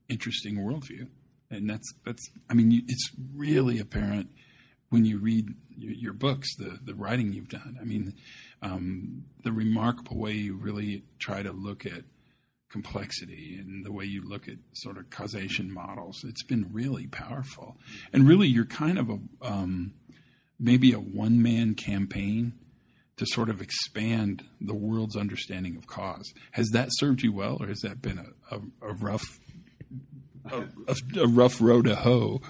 interesting 0.09 0.57
worldview, 0.57 1.09
and 1.51 1.69
that's 1.69 1.93
that's 2.05 2.31
I 2.51 2.55
mean 2.55 2.83
it's 2.89 3.11
really 3.35 3.79
apparent 3.79 4.31
when 4.89 5.05
you 5.05 5.19
read 5.19 5.49
your, 5.69 5.93
your 5.93 6.13
books, 6.13 6.55
the 6.57 6.79
the 6.85 6.95
writing 6.95 7.33
you've 7.33 7.49
done. 7.49 7.79
I 7.81 7.85
mean, 7.85 8.15
um, 8.63 9.25
the 9.45 9.53
remarkable 9.53 10.19
way 10.19 10.33
you 10.33 10.57
really 10.57 11.05
try 11.19 11.43
to 11.43 11.53
look 11.53 11.85
at 11.87 12.05
complexity 12.71 13.59
and 13.59 13.85
the 13.85 13.93
way 13.93 14.05
you 14.05 14.23
look 14.27 14.49
at 14.49 14.57
sort 14.73 14.97
of 14.97 15.11
causation 15.11 15.73
models. 15.73 16.25
It's 16.25 16.43
been 16.43 16.71
really 16.73 17.07
powerful, 17.07 17.77
and 18.13 18.27
really 18.27 18.49
you're 18.49 18.65
kind 18.65 18.99
of 18.99 19.11
a 19.11 19.19
um, 19.43 19.93
maybe 20.59 20.93
a 20.93 20.99
one 20.99 21.43
man 21.43 21.75
campaign 21.75 22.55
to 23.17 23.27
sort 23.27 23.51
of 23.51 23.61
expand 23.61 24.45
the 24.61 24.75
world's 24.75 25.17
understanding 25.17 25.77
of 25.77 25.87
cause. 25.87 26.33
Has 26.53 26.71
that 26.71 26.89
served 26.93 27.23
you 27.23 27.33
well, 27.33 27.59
or 27.61 27.67
has 27.67 27.81
that 27.81 28.01
been 28.01 28.19
a, 28.19 28.57
a, 28.57 28.61
a 28.91 28.95
rough 28.95 29.39
a, 30.51 30.65
a, 31.21 31.29
rough 31.29 31.61
road 31.61 31.85
to 31.85 31.95
hoe? 31.95 32.41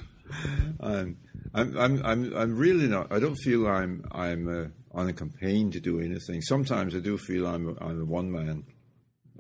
Um, 0.80 1.16
I'm, 1.54 1.76
I'm, 1.76 2.06
I'm, 2.06 2.36
I'm 2.36 2.56
really 2.56 2.88
not. 2.88 3.12
I 3.12 3.18
don't 3.18 3.36
feel 3.36 3.66
I'm, 3.66 4.04
I'm 4.12 4.48
uh, 4.48 4.98
on 4.98 5.08
a 5.08 5.12
campaign 5.12 5.70
to 5.72 5.80
do 5.80 6.00
anything. 6.00 6.40
Sometimes 6.40 6.94
I 6.94 7.00
do 7.00 7.18
feel 7.18 7.46
I'm, 7.46 7.76
I'm 7.80 8.00
a 8.00 8.04
one 8.04 8.30
man. 8.30 8.64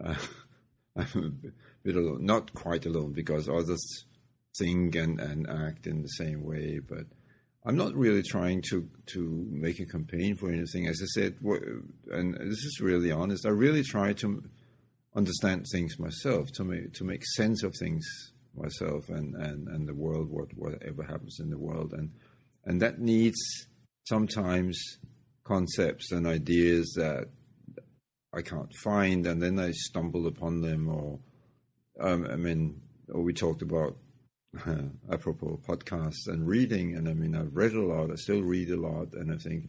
Uh, 0.02 0.14
I'm 0.96 1.40
a 1.44 1.50
bit 1.82 1.96
alone, 1.96 2.26
not 2.26 2.52
quite 2.52 2.84
alone, 2.84 3.12
because 3.12 3.48
others 3.48 4.04
think 4.58 4.94
and, 4.94 5.18
and 5.18 5.48
act 5.48 5.86
in 5.86 6.02
the 6.02 6.08
same 6.08 6.44
way, 6.44 6.78
but 6.78 7.06
I'm 7.64 7.76
not 7.76 7.94
really 7.94 8.22
trying 8.22 8.62
to 8.70 8.88
to 9.14 9.46
make 9.50 9.78
a 9.78 9.86
campaign 9.86 10.36
for 10.36 10.50
anything. 10.50 10.88
As 10.88 11.00
I 11.00 11.06
said, 11.20 11.36
and 12.10 12.34
this 12.34 12.64
is 12.64 12.80
really 12.80 13.12
honest. 13.12 13.46
I 13.46 13.50
really 13.50 13.84
try 13.84 14.12
to 14.14 14.42
understand 15.14 15.66
things 15.70 15.98
myself, 15.98 16.50
to 16.54 16.64
make 16.64 16.92
to 16.94 17.04
make 17.04 17.24
sense 17.36 17.62
of 17.62 17.74
things 17.78 18.04
myself 18.54 19.08
and, 19.08 19.34
and, 19.34 19.68
and 19.68 19.88
the 19.88 19.94
world, 19.94 20.28
what 20.30 20.48
whatever 20.56 21.02
happens 21.04 21.38
in 21.40 21.50
the 21.50 21.58
world, 21.58 21.92
and 21.92 22.10
and 22.64 22.82
that 22.82 22.98
needs 22.98 23.38
sometimes 24.04 24.78
concepts 25.44 26.10
and 26.12 26.26
ideas 26.26 26.92
that 26.96 27.28
I 28.32 28.42
can't 28.42 28.72
find, 28.82 29.26
and 29.26 29.40
then 29.40 29.58
I 29.60 29.70
stumble 29.72 30.26
upon 30.26 30.62
them, 30.62 30.88
or 30.88 31.20
um, 32.00 32.26
I 32.26 32.36
mean, 32.36 32.80
or 33.08 33.22
we 33.22 33.32
talked 33.32 33.62
about 33.62 33.96
uh, 34.66 34.74
apropos 35.12 35.60
podcasts 35.66 36.26
and 36.26 36.46
reading. 36.46 36.96
And 36.96 37.08
I 37.08 37.14
mean, 37.14 37.34
I've 37.34 37.54
read 37.54 37.72
a 37.72 37.82
lot. 37.82 38.10
I 38.10 38.16
still 38.16 38.42
read 38.42 38.70
a 38.70 38.76
lot, 38.76 39.12
and 39.14 39.32
I 39.32 39.36
think 39.36 39.68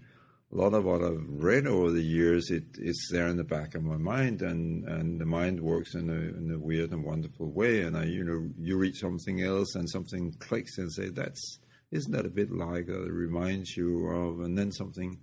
a 0.52 0.56
lot 0.56 0.74
of 0.74 0.86
what 0.86 1.04
I've 1.04 1.28
read 1.28 1.66
over 1.66 1.92
the 1.92 2.04
years, 2.04 2.52
it, 2.52 2.66
it's 2.78 3.10
there 3.12 3.28
in 3.28 3.38
the 3.38 3.44
back 3.44 3.74
of 3.74 3.84
my 3.84 3.98
mind, 3.98 4.42
and, 4.42 4.88
and 4.88 5.20
the 5.20 5.26
mind 5.26 5.60
works 5.60 5.96
in 5.96 6.10
a, 6.10 6.14
in 6.14 6.52
a 6.54 6.60
weird 6.60 6.92
and 6.92 7.04
wonderful 7.04 7.52
way. 7.52 7.82
And 7.82 7.98
I, 7.98 8.06
you 8.06 8.24
know, 8.24 8.50
you 8.60 8.78
read 8.78 8.96
something 8.96 9.42
else, 9.42 9.76
and 9.76 9.90
something 9.90 10.34
clicks, 10.40 10.78
and 10.78 10.92
say, 10.92 11.10
"That's 11.10 11.60
isn't 11.92 12.12
that 12.12 12.26
a 12.26 12.30
bit 12.30 12.52
like 12.52 12.86
that?" 12.88 13.04
It 13.04 13.12
reminds 13.12 13.76
you 13.76 14.08
of, 14.08 14.42
and 14.42 14.58
then 14.58 14.72
something 14.72 15.18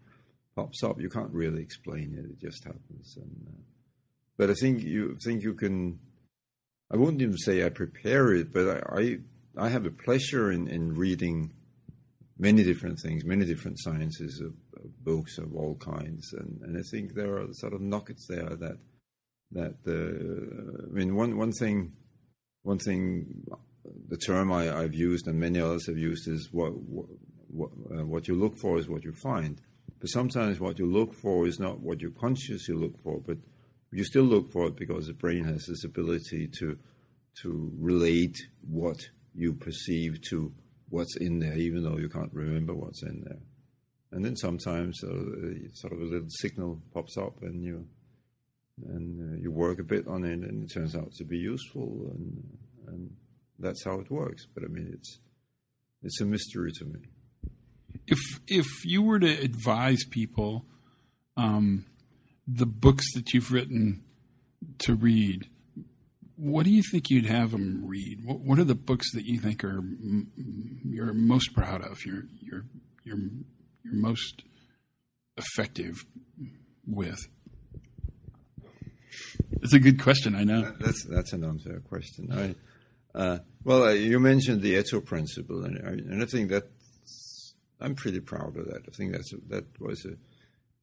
pops 0.56 0.82
up. 0.82 1.00
You 1.00 1.08
can't 1.08 1.32
really 1.32 1.62
explain 1.62 2.16
it; 2.18 2.24
it 2.24 2.40
just 2.40 2.64
happens. 2.64 3.16
And 3.16 3.46
uh, 3.48 3.62
but 4.36 4.50
I 4.50 4.54
think 4.54 4.82
you 4.82 5.16
think 5.24 5.42
you 5.42 5.54
can. 5.54 6.00
I 6.92 6.96
wouldn't 6.96 7.22
even 7.22 7.38
say 7.38 7.64
I 7.64 7.68
prepare 7.68 8.34
it, 8.34 8.52
but 8.52 8.68
I, 8.68 9.00
I 9.00 9.18
I 9.56 9.68
have 9.68 9.86
a 9.86 9.90
pleasure 9.90 10.50
in, 10.52 10.68
in 10.68 10.94
reading 10.94 11.52
many 12.38 12.62
different 12.62 12.98
things, 13.00 13.24
many 13.24 13.44
different 13.44 13.78
sciences 13.78 14.40
of, 14.40 14.54
of 14.82 15.04
books 15.04 15.38
of 15.38 15.54
all 15.54 15.76
kinds, 15.76 16.32
and, 16.32 16.60
and 16.62 16.78
I 16.78 16.82
think 16.90 17.14
there 17.14 17.36
are 17.36 17.46
sort 17.52 17.74
of 17.74 17.80
nuggets 17.80 18.26
there 18.28 18.56
that 18.56 18.78
that 19.52 19.74
uh, 19.86 20.86
I 20.88 20.92
mean 20.92 21.16
one 21.16 21.36
one 21.36 21.52
thing 21.52 21.92
one 22.62 22.78
thing 22.78 23.44
the 24.08 24.16
term 24.16 24.52
I, 24.52 24.64
have 24.64 24.94
used 24.94 25.26
and 25.26 25.38
many 25.38 25.60
others 25.60 25.86
have 25.86 25.98
used 25.98 26.28
is 26.28 26.48
what 26.52 26.72
what, 27.48 27.70
uh, 27.92 28.06
what 28.06 28.28
you 28.28 28.34
look 28.34 28.56
for 28.58 28.78
is 28.78 28.88
what 28.88 29.04
you 29.04 29.12
find. 29.12 29.60
But 29.98 30.08
sometimes 30.08 30.60
what 30.60 30.78
you 30.78 30.86
look 30.86 31.14
for 31.14 31.46
is 31.46 31.58
not 31.58 31.80
what 31.80 32.00
you 32.00 32.10
consciously 32.10 32.74
look 32.74 32.98
for, 33.02 33.20
but 33.20 33.38
you 33.92 34.04
still 34.04 34.24
look 34.24 34.50
for 34.52 34.68
it 34.68 34.76
because 34.76 35.06
the 35.06 35.12
brain 35.12 35.44
has 35.44 35.66
this 35.66 35.84
ability 35.84 36.48
to 36.58 36.78
to 37.42 37.72
relate 37.78 38.36
what 38.68 38.98
you 39.34 39.52
perceive 39.54 40.20
to 40.30 40.52
what's 40.88 41.16
in 41.16 41.38
there, 41.38 41.56
even 41.56 41.84
though 41.84 41.98
you 41.98 42.08
can't 42.08 42.32
remember 42.32 42.74
what's 42.74 43.02
in 43.02 43.22
there. 43.24 43.38
And 44.12 44.24
then 44.24 44.36
sometimes 44.36 45.02
uh, 45.04 45.68
sort 45.74 45.92
of 45.92 46.00
a 46.00 46.04
little 46.04 46.28
signal 46.28 46.80
pops 46.92 47.16
up, 47.16 47.42
and 47.42 47.62
you 47.62 47.86
and 48.88 49.34
uh, 49.34 49.40
you 49.40 49.50
work 49.52 49.78
a 49.78 49.84
bit 49.84 50.06
on 50.08 50.24
it, 50.24 50.40
and 50.40 50.64
it 50.64 50.74
turns 50.74 50.96
out 50.96 51.12
to 51.12 51.24
be 51.24 51.38
useful, 51.38 52.10
and 52.12 52.58
and 52.88 53.10
that's 53.58 53.84
how 53.84 54.00
it 54.00 54.10
works. 54.10 54.46
But 54.52 54.64
I 54.64 54.66
mean, 54.66 54.90
it's 54.92 55.20
it's 56.02 56.20
a 56.20 56.24
mystery 56.24 56.72
to 56.78 56.84
me. 56.84 57.00
If 58.06 58.18
if 58.48 58.66
you 58.84 59.02
were 59.02 59.20
to 59.20 59.30
advise 59.30 60.04
people, 60.10 60.64
um, 61.36 61.86
the 62.48 62.66
books 62.66 63.06
that 63.14 63.32
you've 63.32 63.52
written 63.52 64.02
to 64.78 64.94
read, 64.94 65.48
what 66.40 66.64
do 66.64 66.70
you 66.70 66.82
think 66.82 67.10
you'd 67.10 67.26
have 67.26 67.50
them 67.50 67.84
read? 67.86 68.24
What, 68.24 68.40
what 68.40 68.58
are 68.58 68.64
the 68.64 68.74
books 68.74 69.12
that 69.12 69.26
you 69.26 69.38
think 69.40 69.62
are 69.62 69.82
you're 70.84 71.12
most 71.12 71.52
proud 71.54 71.82
of? 71.82 71.98
You're 72.04 72.24
you're 72.40 72.64
you're 73.04 73.18
you're 73.84 73.94
most 73.94 74.42
effective 75.36 76.04
with. 76.86 77.18
It's 79.62 79.74
a 79.74 79.78
good 79.78 80.02
question. 80.02 80.34
I 80.34 80.44
know. 80.44 80.72
That's 80.80 81.04
that's 81.04 81.32
an 81.34 81.44
unfair 81.44 81.80
question. 81.80 82.32
I, 82.32 83.18
uh, 83.18 83.38
well, 83.64 83.84
uh, 83.84 83.90
you 83.90 84.18
mentioned 84.18 84.62
the 84.62 84.76
ETTO 84.76 85.04
principle, 85.04 85.64
and, 85.64 85.76
and 85.76 86.22
I 86.22 86.26
think 86.26 86.48
that 86.50 86.70
I'm 87.80 87.94
pretty 87.94 88.20
proud 88.20 88.56
of 88.56 88.66
that. 88.66 88.82
I 88.88 88.96
think 88.96 89.12
that's 89.12 89.32
a, 89.34 89.36
that 89.48 89.64
was 89.78 90.06
a 90.06 90.14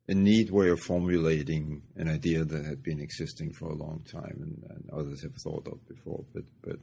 a 0.07 0.13
neat 0.13 0.51
way 0.51 0.69
of 0.69 0.79
formulating 0.79 1.81
an 1.97 2.09
idea 2.09 2.45
that 2.45 2.65
had 2.65 2.81
been 2.81 2.99
existing 2.99 3.53
for 3.53 3.69
a 3.69 3.75
long 3.75 4.03
time 4.09 4.37
and, 4.41 4.63
and 4.69 4.89
others 4.91 5.21
have 5.23 5.35
thought 5.43 5.67
of 5.67 5.85
before. 5.87 6.23
But 6.33 6.43
but 6.61 6.79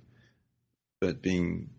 but 1.00 1.22
being 1.22 1.70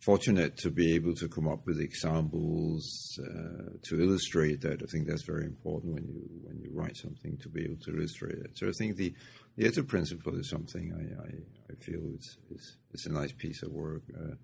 fortunate 0.00 0.56
to 0.58 0.70
be 0.70 0.94
able 0.94 1.14
to 1.14 1.28
come 1.28 1.48
up 1.48 1.66
with 1.66 1.80
examples 1.80 3.18
uh, 3.22 3.70
to 3.82 4.02
illustrate 4.02 4.60
that, 4.60 4.82
I 4.82 4.86
think 4.86 5.06
that's 5.06 5.24
very 5.26 5.44
important 5.44 5.94
when 5.94 6.04
you 6.04 6.22
when 6.42 6.58
you 6.60 6.70
write 6.72 6.96
something 6.96 7.36
to 7.38 7.48
be 7.48 7.64
able 7.64 7.82
to 7.84 7.96
illustrate 7.96 8.38
it. 8.38 8.50
So 8.54 8.68
I 8.68 8.72
think 8.78 8.96
the 8.96 9.14
the 9.56 9.66
ETTO 9.66 9.86
principle 9.86 10.34
is 10.38 10.50
something 10.50 10.92
I, 10.92 11.22
I, 11.22 11.30
I 11.70 11.84
feel 11.84 12.00
is, 12.18 12.38
is, 12.50 12.76
is 12.92 13.06
a 13.06 13.12
nice 13.12 13.32
piece 13.32 13.62
of 13.62 13.70
work. 13.70 14.02
Uh, 14.12 14.34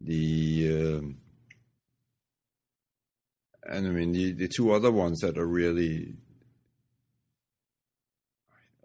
the 0.00 0.98
um, 0.98 1.16
and 3.64 3.86
I 3.86 3.90
mean 3.90 4.12
the, 4.12 4.32
the 4.32 4.48
two 4.48 4.72
other 4.72 4.90
ones 4.90 5.20
that 5.20 5.38
are 5.38 5.46
really 5.46 6.14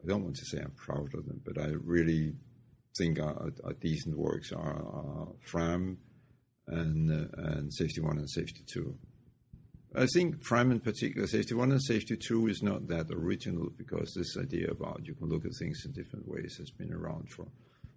I 0.03 0.07
don't 0.07 0.23
want 0.23 0.35
to 0.37 0.45
say 0.45 0.59
I'm 0.59 0.71
proud 0.71 1.13
of 1.15 1.25
them, 1.25 1.41
but 1.43 1.57
I 1.57 1.67
really 1.83 2.33
think 2.97 3.19
are, 3.19 3.51
decent 3.81 4.17
works 4.17 4.51
are, 4.51 4.59
are 4.59 5.27
Fram 5.41 5.97
and 6.67 7.11
uh, 7.11 7.41
and 7.49 7.73
Safety 7.73 8.01
One 8.01 8.17
and 8.17 8.29
Safety 8.29 8.63
Two. 8.71 8.97
I 9.95 10.05
think 10.13 10.43
Fram 10.43 10.71
in 10.71 10.79
particular, 10.79 11.27
Safety 11.27 11.55
One 11.55 11.71
and 11.71 11.83
Safety 11.83 12.17
Two 12.17 12.47
is 12.47 12.61
not 12.61 12.87
that 12.87 13.07
original 13.11 13.69
because 13.77 14.13
this 14.13 14.37
idea 14.37 14.69
about 14.69 15.01
you 15.05 15.15
can 15.15 15.29
look 15.29 15.45
at 15.45 15.51
things 15.59 15.83
in 15.85 15.91
different 15.91 16.27
ways 16.27 16.55
has 16.57 16.71
been 16.71 16.93
around 16.93 17.29
for 17.29 17.47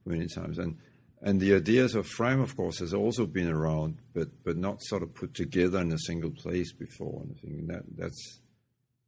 many 0.07 0.27
times 0.27 0.59
and 0.59 0.77
and 1.23 1.39
the 1.41 1.55
ideas 1.55 1.95
of 1.95 2.07
FRAM, 2.07 2.41
of 2.41 2.57
course, 2.57 2.79
has 2.79 2.95
also 2.95 3.27
been 3.27 3.49
around, 3.49 3.99
but 4.15 4.29
but 4.43 4.57
not 4.57 4.83
sort 4.83 5.03
of 5.03 5.15
put 5.15 5.35
together 5.35 5.79
in 5.81 5.93
a 5.93 5.99
single 5.99 6.31
place 6.31 6.73
before. 6.73 7.23
And 7.23 7.37
I 7.37 7.41
think 7.41 7.67
that 7.69 7.83
that's 7.97 8.41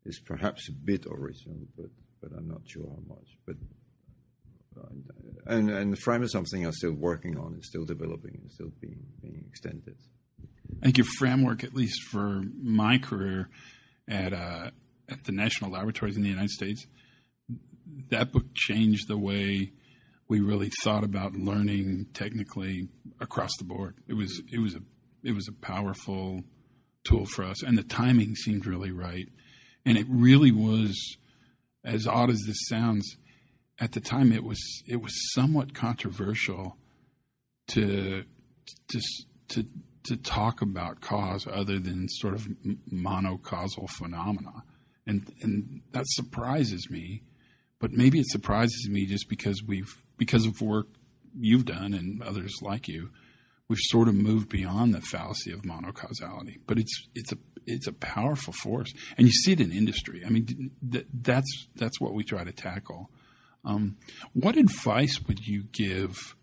is 0.04 0.20
perhaps 0.20 0.68
a 0.68 0.72
bit 0.72 1.06
original, 1.06 1.66
but 1.76 1.90
but 2.20 2.32
I'm 2.36 2.48
not 2.48 2.62
sure 2.66 2.86
how 2.86 3.14
much. 3.14 3.28
But 3.46 3.56
and 5.46 5.70
and 5.70 5.98
Fram 5.98 6.22
is 6.22 6.32
something 6.32 6.64
I'm 6.64 6.72
still 6.72 6.92
working 6.92 7.38
on. 7.38 7.54
It's 7.56 7.68
still 7.68 7.84
developing. 7.84 8.40
It's 8.44 8.54
still 8.54 8.72
being 8.80 9.02
being 9.22 9.44
extended. 9.48 9.96
I 10.80 10.86
think 10.86 10.98
your 10.98 11.06
framework, 11.18 11.64
at 11.64 11.74
least 11.74 12.02
for 12.10 12.42
my 12.60 12.98
career 12.98 13.48
at 14.08 14.32
uh, 14.32 14.70
at 15.08 15.24
the 15.24 15.32
National 15.32 15.70
Laboratories 15.70 16.16
in 16.16 16.22
the 16.22 16.28
United 16.28 16.50
States, 16.50 16.86
that 18.10 18.32
book 18.32 18.46
changed 18.54 19.08
the 19.08 19.18
way 19.18 19.72
we 20.32 20.40
really 20.40 20.70
thought 20.82 21.04
about 21.04 21.34
learning 21.34 22.06
technically 22.14 22.88
across 23.20 23.50
the 23.58 23.64
board. 23.64 23.96
It 24.08 24.14
was 24.14 24.40
it 24.50 24.60
was 24.60 24.74
a 24.74 24.80
it 25.22 25.32
was 25.32 25.46
a 25.46 25.52
powerful 25.52 26.40
tool 27.04 27.26
for 27.26 27.44
us, 27.44 27.62
and 27.62 27.76
the 27.76 27.82
timing 27.82 28.34
seemed 28.34 28.64
really 28.64 28.92
right. 28.92 29.28
And 29.84 29.98
it 29.98 30.06
really 30.08 30.50
was, 30.50 30.98
as 31.84 32.06
odd 32.06 32.30
as 32.30 32.40
this 32.46 32.56
sounds, 32.66 33.18
at 33.78 33.92
the 33.92 34.00
time 34.00 34.32
it 34.32 34.42
was 34.42 34.58
it 34.88 35.02
was 35.02 35.12
somewhat 35.34 35.74
controversial 35.74 36.78
to 37.68 38.24
to 38.88 39.00
to 39.48 39.66
to 40.04 40.16
talk 40.16 40.62
about 40.62 41.02
cause 41.02 41.46
other 41.46 41.78
than 41.78 42.08
sort 42.08 42.32
of 42.32 42.48
monocausal 42.90 43.90
phenomena, 43.90 44.64
and 45.06 45.30
and 45.42 45.82
that 45.92 46.06
surprises 46.06 46.88
me. 46.88 47.22
But 47.78 47.90
maybe 47.90 48.20
it 48.20 48.30
surprises 48.30 48.88
me 48.88 49.04
just 49.04 49.28
because 49.28 49.60
we've 49.66 49.92
because 50.22 50.46
of 50.46 50.60
work 50.62 50.86
you've 51.36 51.64
done 51.64 51.92
and 51.94 52.22
others 52.22 52.54
like 52.62 52.86
you, 52.86 53.10
we've 53.68 53.80
sort 53.80 54.06
of 54.06 54.14
moved 54.14 54.48
beyond 54.48 54.94
the 54.94 55.00
fallacy 55.00 55.50
of 55.50 55.62
monocausality. 55.62 56.60
But 56.64 56.78
it's 56.78 57.08
it's 57.12 57.32
a 57.32 57.38
it's 57.66 57.88
a 57.88 57.92
powerful 57.92 58.52
force, 58.52 58.92
and 59.18 59.26
you 59.26 59.32
see 59.32 59.50
it 59.50 59.60
in 59.60 59.72
industry. 59.72 60.22
I 60.24 60.30
mean, 60.30 60.70
th- 60.92 61.08
that's 61.12 61.66
that's 61.74 62.00
what 62.00 62.14
we 62.14 62.22
try 62.22 62.44
to 62.44 62.52
tackle. 62.52 63.10
Um, 63.64 63.96
what 64.32 64.56
advice 64.56 65.18
would 65.26 65.40
you 65.44 65.64
give 65.72 66.36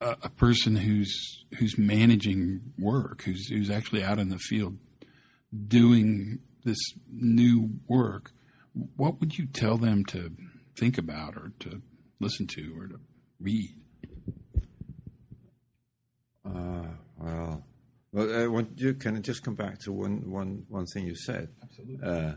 a, 0.00 0.16
a, 0.22 0.28
person 0.28 0.76
who's 0.76 1.44
who's 1.58 1.76
managing 1.76 2.60
work, 2.78 3.22
who's 3.22 3.48
who's 3.48 3.70
actually 3.70 4.04
out 4.04 4.20
in 4.20 4.28
the 4.28 4.38
field 4.38 4.78
doing 5.66 6.38
this 6.64 6.78
new 7.10 7.70
work? 7.88 8.30
What 8.96 9.18
would 9.18 9.36
you 9.36 9.46
tell 9.46 9.78
them 9.78 10.04
to 10.06 10.30
think 10.78 10.96
about, 10.96 11.36
or 11.36 11.52
to 11.60 11.82
listen 12.20 12.46
to, 12.48 12.74
or 12.78 12.86
to 12.88 13.00
read? 13.40 13.74
Uh, 16.44 16.86
well, 17.18 17.64
well, 18.12 18.42
I 18.42 18.46
want 18.46 18.78
you 18.78 18.94
can 18.94 19.16
I 19.16 19.20
just 19.20 19.42
come 19.42 19.54
back 19.54 19.78
to 19.80 19.92
one, 19.92 20.30
one, 20.30 20.66
one 20.68 20.86
thing 20.86 21.06
you 21.06 21.16
said. 21.16 21.48
Absolutely. 21.62 22.06
Uh, 22.06 22.32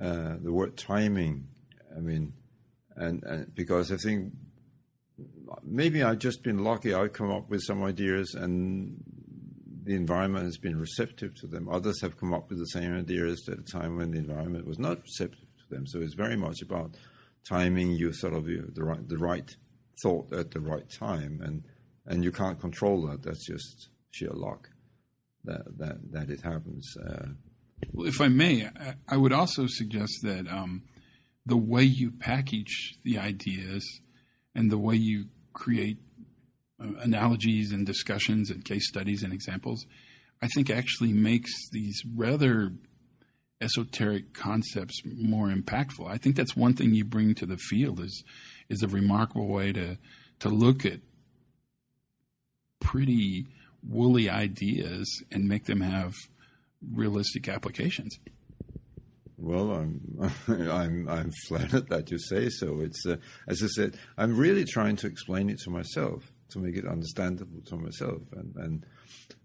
uh, 0.00 0.36
the 0.42 0.52
word 0.52 0.76
timing. 0.76 1.48
I 1.96 2.00
mean, 2.00 2.32
and, 2.96 3.22
and 3.24 3.54
because 3.54 3.92
I 3.92 3.96
think 3.96 4.32
maybe 5.62 6.02
I've 6.02 6.18
just 6.18 6.42
been 6.42 6.64
lucky. 6.64 6.94
I've 6.94 7.12
come 7.12 7.30
up 7.30 7.48
with 7.48 7.62
some 7.62 7.82
ideas, 7.82 8.34
and 8.34 9.02
the 9.84 9.94
environment 9.94 10.44
has 10.44 10.58
been 10.58 10.78
receptive 10.78 11.34
to 11.36 11.46
them. 11.46 11.68
Others 11.68 12.00
have 12.02 12.18
come 12.18 12.34
up 12.34 12.50
with 12.50 12.58
the 12.58 12.66
same 12.66 12.96
ideas 12.96 13.48
at 13.50 13.58
a 13.58 13.62
time 13.62 13.96
when 13.96 14.10
the 14.10 14.18
environment 14.18 14.66
was 14.66 14.78
not 14.78 15.00
receptive 15.02 15.38
to 15.58 15.74
them. 15.74 15.86
So 15.86 16.00
it's 16.00 16.14
very 16.14 16.36
much 16.36 16.60
about 16.62 16.96
timing. 17.48 17.92
You 17.92 18.12
sort 18.12 18.34
of 18.34 18.48
you, 18.48 18.70
the 18.74 18.84
right 18.84 19.08
the 19.08 19.18
right 19.18 19.56
thought 20.02 20.32
at 20.32 20.50
the 20.50 20.60
right 20.60 20.88
time, 20.90 21.40
and 21.42 21.64
and 22.06 22.24
you 22.24 22.32
can't 22.32 22.60
control 22.60 23.06
that. 23.08 23.22
That's 23.22 23.46
just 23.46 23.88
sheer 24.10 24.30
luck 24.32 24.70
that 25.44 25.78
that 25.78 26.12
that 26.12 26.30
it 26.30 26.42
happens. 26.42 26.96
Uh, 26.96 27.28
well, 27.92 28.06
if 28.06 28.20
I 28.20 28.28
may, 28.28 28.68
I 29.08 29.16
would 29.16 29.32
also 29.32 29.66
suggest 29.66 30.12
that 30.22 30.46
um, 30.48 30.82
the 31.44 31.56
way 31.56 31.82
you 31.82 32.10
package 32.10 32.98
the 33.04 33.18
ideas 33.18 33.84
and 34.54 34.70
the 34.70 34.78
way 34.78 34.96
you 34.96 35.26
create 35.52 35.98
uh, 36.82 36.94
analogies 37.00 37.72
and 37.72 37.86
discussions 37.86 38.50
and 38.50 38.64
case 38.64 38.88
studies 38.88 39.22
and 39.22 39.32
examples, 39.32 39.86
I 40.42 40.48
think 40.48 40.70
actually 40.70 41.12
makes 41.12 41.52
these 41.70 42.02
rather 42.14 42.72
esoteric 43.60 44.34
concepts 44.34 45.00
more 45.04 45.48
impactful. 45.48 46.08
I 46.08 46.18
think 46.18 46.36
that's 46.36 46.56
one 46.56 46.74
thing 46.74 46.94
you 46.94 47.04
bring 47.04 47.34
to 47.36 47.46
the 47.46 47.56
field 47.56 48.00
is 48.00 48.24
is 48.68 48.82
a 48.82 48.88
remarkable 48.88 49.48
way 49.48 49.72
to 49.72 49.98
to 50.40 50.48
look 50.48 50.84
at 50.84 51.00
pretty 52.80 53.46
woolly 53.82 54.28
ideas 54.28 55.08
and 55.30 55.48
make 55.48 55.64
them 55.64 55.80
have 55.80 56.12
realistic 56.92 57.48
applications. 57.48 58.18
Well, 59.38 59.70
I'm 59.70 60.32
I'm 60.48 61.08
I'm 61.08 61.32
flattered 61.46 61.88
that 61.88 62.10
you 62.10 62.18
say 62.18 62.48
so. 62.48 62.80
It's 62.80 63.04
uh, 63.06 63.16
as 63.48 63.62
I 63.62 63.68
said, 63.68 63.98
I'm 64.16 64.36
really 64.36 64.64
trying 64.64 64.96
to 64.96 65.06
explain 65.06 65.50
it 65.50 65.58
to 65.64 65.70
myself 65.70 66.32
to 66.50 66.58
make 66.58 66.76
it 66.76 66.86
understandable 66.86 67.60
to 67.66 67.76
myself, 67.76 68.22
and 68.32 68.54
and 68.56 68.86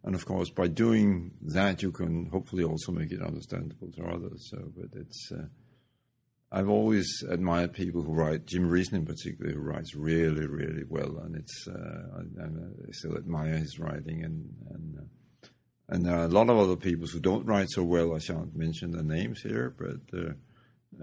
and 0.03 0.15
of 0.15 0.25
course 0.25 0.49
by 0.49 0.67
doing 0.67 1.31
that 1.41 1.81
you 1.81 1.91
can 1.91 2.27
hopefully 2.27 2.63
also 2.63 2.91
make 2.91 3.11
it 3.11 3.21
understandable 3.21 3.91
to 3.91 4.05
others. 4.05 4.49
So, 4.49 4.71
but 4.75 4.99
it's 4.99 5.31
uh, 5.31 5.45
I've 6.51 6.69
always 6.69 7.07
admired 7.29 7.73
people 7.73 8.01
who 8.01 8.13
write 8.13 8.45
Jim 8.45 8.67
Reason 8.67 8.95
in 8.95 9.05
particular, 9.05 9.53
who 9.53 9.61
writes 9.61 9.95
really 9.95 10.45
really 10.47 10.83
well, 10.87 11.17
and 11.19 11.35
it's 11.35 11.67
uh, 11.67 12.17
I, 12.17 12.43
I, 12.43 12.91
still 12.91 13.17
admire 13.17 13.57
his 13.57 13.79
writing 13.79 14.23
and 14.23 14.53
and. 14.69 14.97
Uh, 14.99 15.03
and 15.89 16.05
there 16.05 16.15
are 16.15 16.23
a 16.23 16.29
lot 16.29 16.49
of 16.49 16.57
other 16.57 16.77
people 16.77 17.05
who 17.05 17.19
don't 17.19 17.45
write 17.45 17.69
so 17.69 17.83
well. 17.83 18.15
I 18.15 18.19
shan't 18.19 18.55
mention 18.55 18.91
the 18.91 19.03
names 19.03 19.41
here, 19.41 19.75
but 19.77 20.17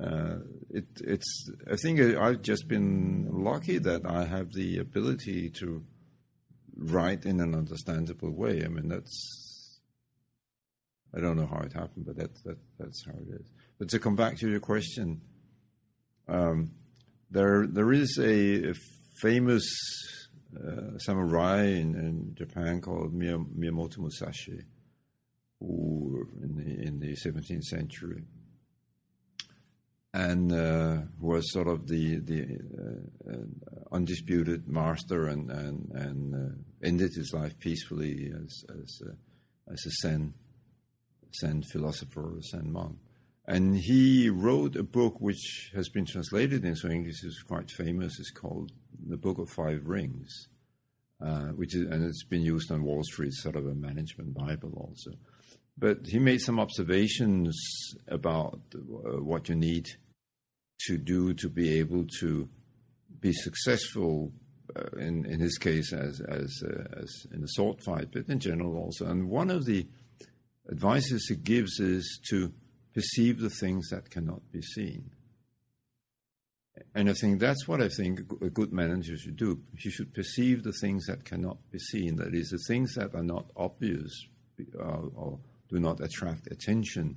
uh, 0.01 0.37
it, 0.71 0.87
it's. 1.01 1.51
I 1.71 1.77
think 1.77 2.01
I've 2.01 2.43
just 2.43 2.69
been 2.69 3.29
lucky 3.31 3.79
that 3.79 4.07
I 4.07 4.25
have 4.25 4.53
the 4.53 4.79
ability 4.79 5.51
to 5.61 5.85
write 6.77 7.25
in 7.25 7.41
an 7.41 7.55
understandable 7.55 8.31
way. 8.31 8.65
I 8.65 8.69
mean, 8.69 8.89
that's. 8.89 9.81
I 11.17 11.21
don't 11.21 11.37
know 11.37 11.47
how 11.47 11.61
it 11.61 11.73
happened, 11.73 12.05
but 12.07 12.17
that, 12.17 12.45
that 12.45 12.59
that's 12.79 13.05
how 13.07 13.13
it 13.13 13.41
is. 13.41 13.51
But 13.79 13.89
to 13.91 13.99
come 13.99 14.15
back 14.15 14.37
to 14.39 14.49
your 14.49 14.61
question, 14.61 15.23
um, 16.29 16.73
there 17.31 17.67
there 17.67 17.93
is 17.93 18.19
a, 18.21 18.71
a 18.71 18.75
famous 19.23 19.65
uh, 20.57 20.99
samurai 20.99 21.63
in, 21.63 21.95
in, 21.95 22.35
Japan 22.35 22.81
called 22.81 23.13
Miyamoto 23.13 23.99
Musashi 23.99 24.65
who 25.61 26.29
in 26.43 26.55
the, 26.57 26.87
in 26.87 27.01
the 27.01 27.17
17th 27.17 27.65
century, 27.65 28.25
and 30.19 30.53
uh, 30.53 30.97
was 31.21 31.53
sort 31.53 31.69
of 31.69 31.87
the 31.87 32.19
the 32.19 32.59
uh, 32.77 33.33
uh, 33.33 33.37
undisputed 33.93 34.67
master 34.67 35.29
and 35.29 35.49
and 35.51 35.91
and 35.93 36.35
uh, 36.35 36.87
ended 36.87 37.13
his 37.15 37.33
life 37.33 37.57
peacefully 37.61 38.33
as 38.35 38.65
as 38.83 39.01
a, 39.07 39.73
as 39.73 39.87
a 39.87 39.91
Zen 40.03 40.35
Zen 41.41 41.63
philosopher, 41.63 42.35
Zen 42.51 42.73
monk. 42.73 42.97
And 43.47 43.77
he 43.77 44.29
wrote 44.29 44.77
a 44.77 44.83
book 44.83 45.21
which 45.21 45.71
has 45.75 45.89
been 45.89 46.05
translated 46.05 46.65
into 46.65 46.91
English. 46.91 47.23
is 47.25 47.43
quite 47.47 47.71
famous. 47.71 48.19
It's 48.19 48.31
called 48.31 48.73
The 49.09 49.17
Book 49.17 49.39
of 49.39 49.49
Five 49.49 49.83
Rings, 49.87 50.49
uh, 51.25 51.53
which 51.61 51.75
is 51.77 51.83
and 51.83 52.05
it's 52.05 52.25
been 52.25 52.43
used 52.43 52.73
on 52.73 52.83
Wall 52.83 53.05
Street, 53.05 53.33
sort 53.35 53.55
of 53.55 53.67
a 53.67 53.75
management 53.75 54.35
bible 54.35 54.73
also. 54.77 55.17
But 55.79 55.99
he 56.07 56.19
made 56.19 56.41
some 56.41 56.59
observations 56.59 57.57
about 58.09 58.59
uh, 58.75 59.23
what 59.23 59.49
you 59.49 59.55
need 59.55 59.87
to 60.87 60.99
do 60.99 61.35
to 61.35 61.49
be 61.49 61.79
able 61.79 62.07
to 62.21 62.49
be 63.21 63.33
successful. 63.33 64.33
Uh, 64.77 64.99
in 64.99 65.25
in 65.25 65.41
his 65.41 65.57
case, 65.57 65.93
as 65.93 66.21
as 66.21 66.63
uh, 66.65 67.01
as 67.01 67.27
in 67.33 67.43
a 67.43 67.49
sword 67.49 67.81
fight, 67.83 68.09
but 68.13 68.29
in 68.29 68.39
general 68.39 68.77
also. 68.77 69.07
And 69.07 69.31
one 69.31 69.51
of 69.51 69.65
the 69.65 69.87
advices 70.71 71.27
he 71.29 71.37
gives 71.37 71.81
is 71.81 72.21
to 72.29 72.53
perceive 72.93 73.41
the 73.41 73.51
things 73.51 73.89
that 73.89 74.11
cannot 74.11 74.43
be 74.53 74.61
seen. 74.61 75.11
And 76.95 77.09
I 77.09 77.13
think 77.13 77.41
that's 77.41 77.67
what 77.67 77.81
I 77.81 77.89
think 77.89 78.21
a 78.41 78.51
good 78.51 78.73
manager 78.73 79.17
should 79.17 79.37
do. 79.37 79.61
He 79.77 79.91
should 79.91 80.15
perceive 80.15 80.63
the 80.63 80.73
things 80.81 81.07
that 81.07 81.25
cannot 81.25 81.59
be 81.71 81.79
seen. 81.79 82.17
That 82.17 82.35
is, 82.35 82.51
the 82.51 82.73
things 82.73 82.95
that 82.95 83.15
are 83.15 83.23
not 83.23 83.47
obvious 83.57 84.11
uh, 84.79 85.07
or 85.15 85.39
do 85.69 85.81
not 85.81 86.01
attract 86.01 86.47
attention 86.51 87.17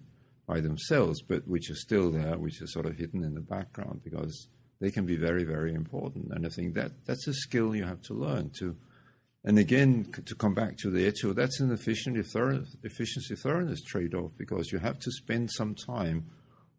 by 0.51 0.59
themselves, 0.59 1.21
but 1.21 1.47
which 1.47 1.69
are 1.69 1.75
still 1.75 2.11
there, 2.11 2.37
which 2.37 2.61
are 2.61 2.67
sort 2.67 2.85
of 2.85 2.97
hidden 2.97 3.23
in 3.23 3.33
the 3.33 3.47
background 3.55 4.01
because 4.03 4.49
they 4.81 4.91
can 4.91 5.05
be 5.05 5.15
very, 5.15 5.45
very 5.45 5.73
important. 5.73 6.33
And 6.33 6.45
I 6.45 6.49
think 6.49 6.73
that 6.73 6.91
that's 7.05 7.25
a 7.27 7.33
skill 7.33 7.73
you 7.73 7.85
have 7.85 8.01
to 8.03 8.13
learn 8.13 8.51
to. 8.59 8.75
And 9.45 9.57
again, 9.57 10.11
to 10.25 10.35
come 10.35 10.53
back 10.53 10.75
to 10.79 10.89
the 10.89 11.07
ETTO, 11.07 11.33
that's 11.33 11.61
an 11.61 11.71
efficiency, 11.71 12.19
efficiency 12.83 13.35
thoroughness 13.35 13.81
trade 13.81 14.13
off 14.13 14.31
because 14.37 14.73
you 14.73 14.79
have 14.79 14.99
to 14.99 15.11
spend 15.11 15.51
some 15.51 15.73
time 15.73 16.25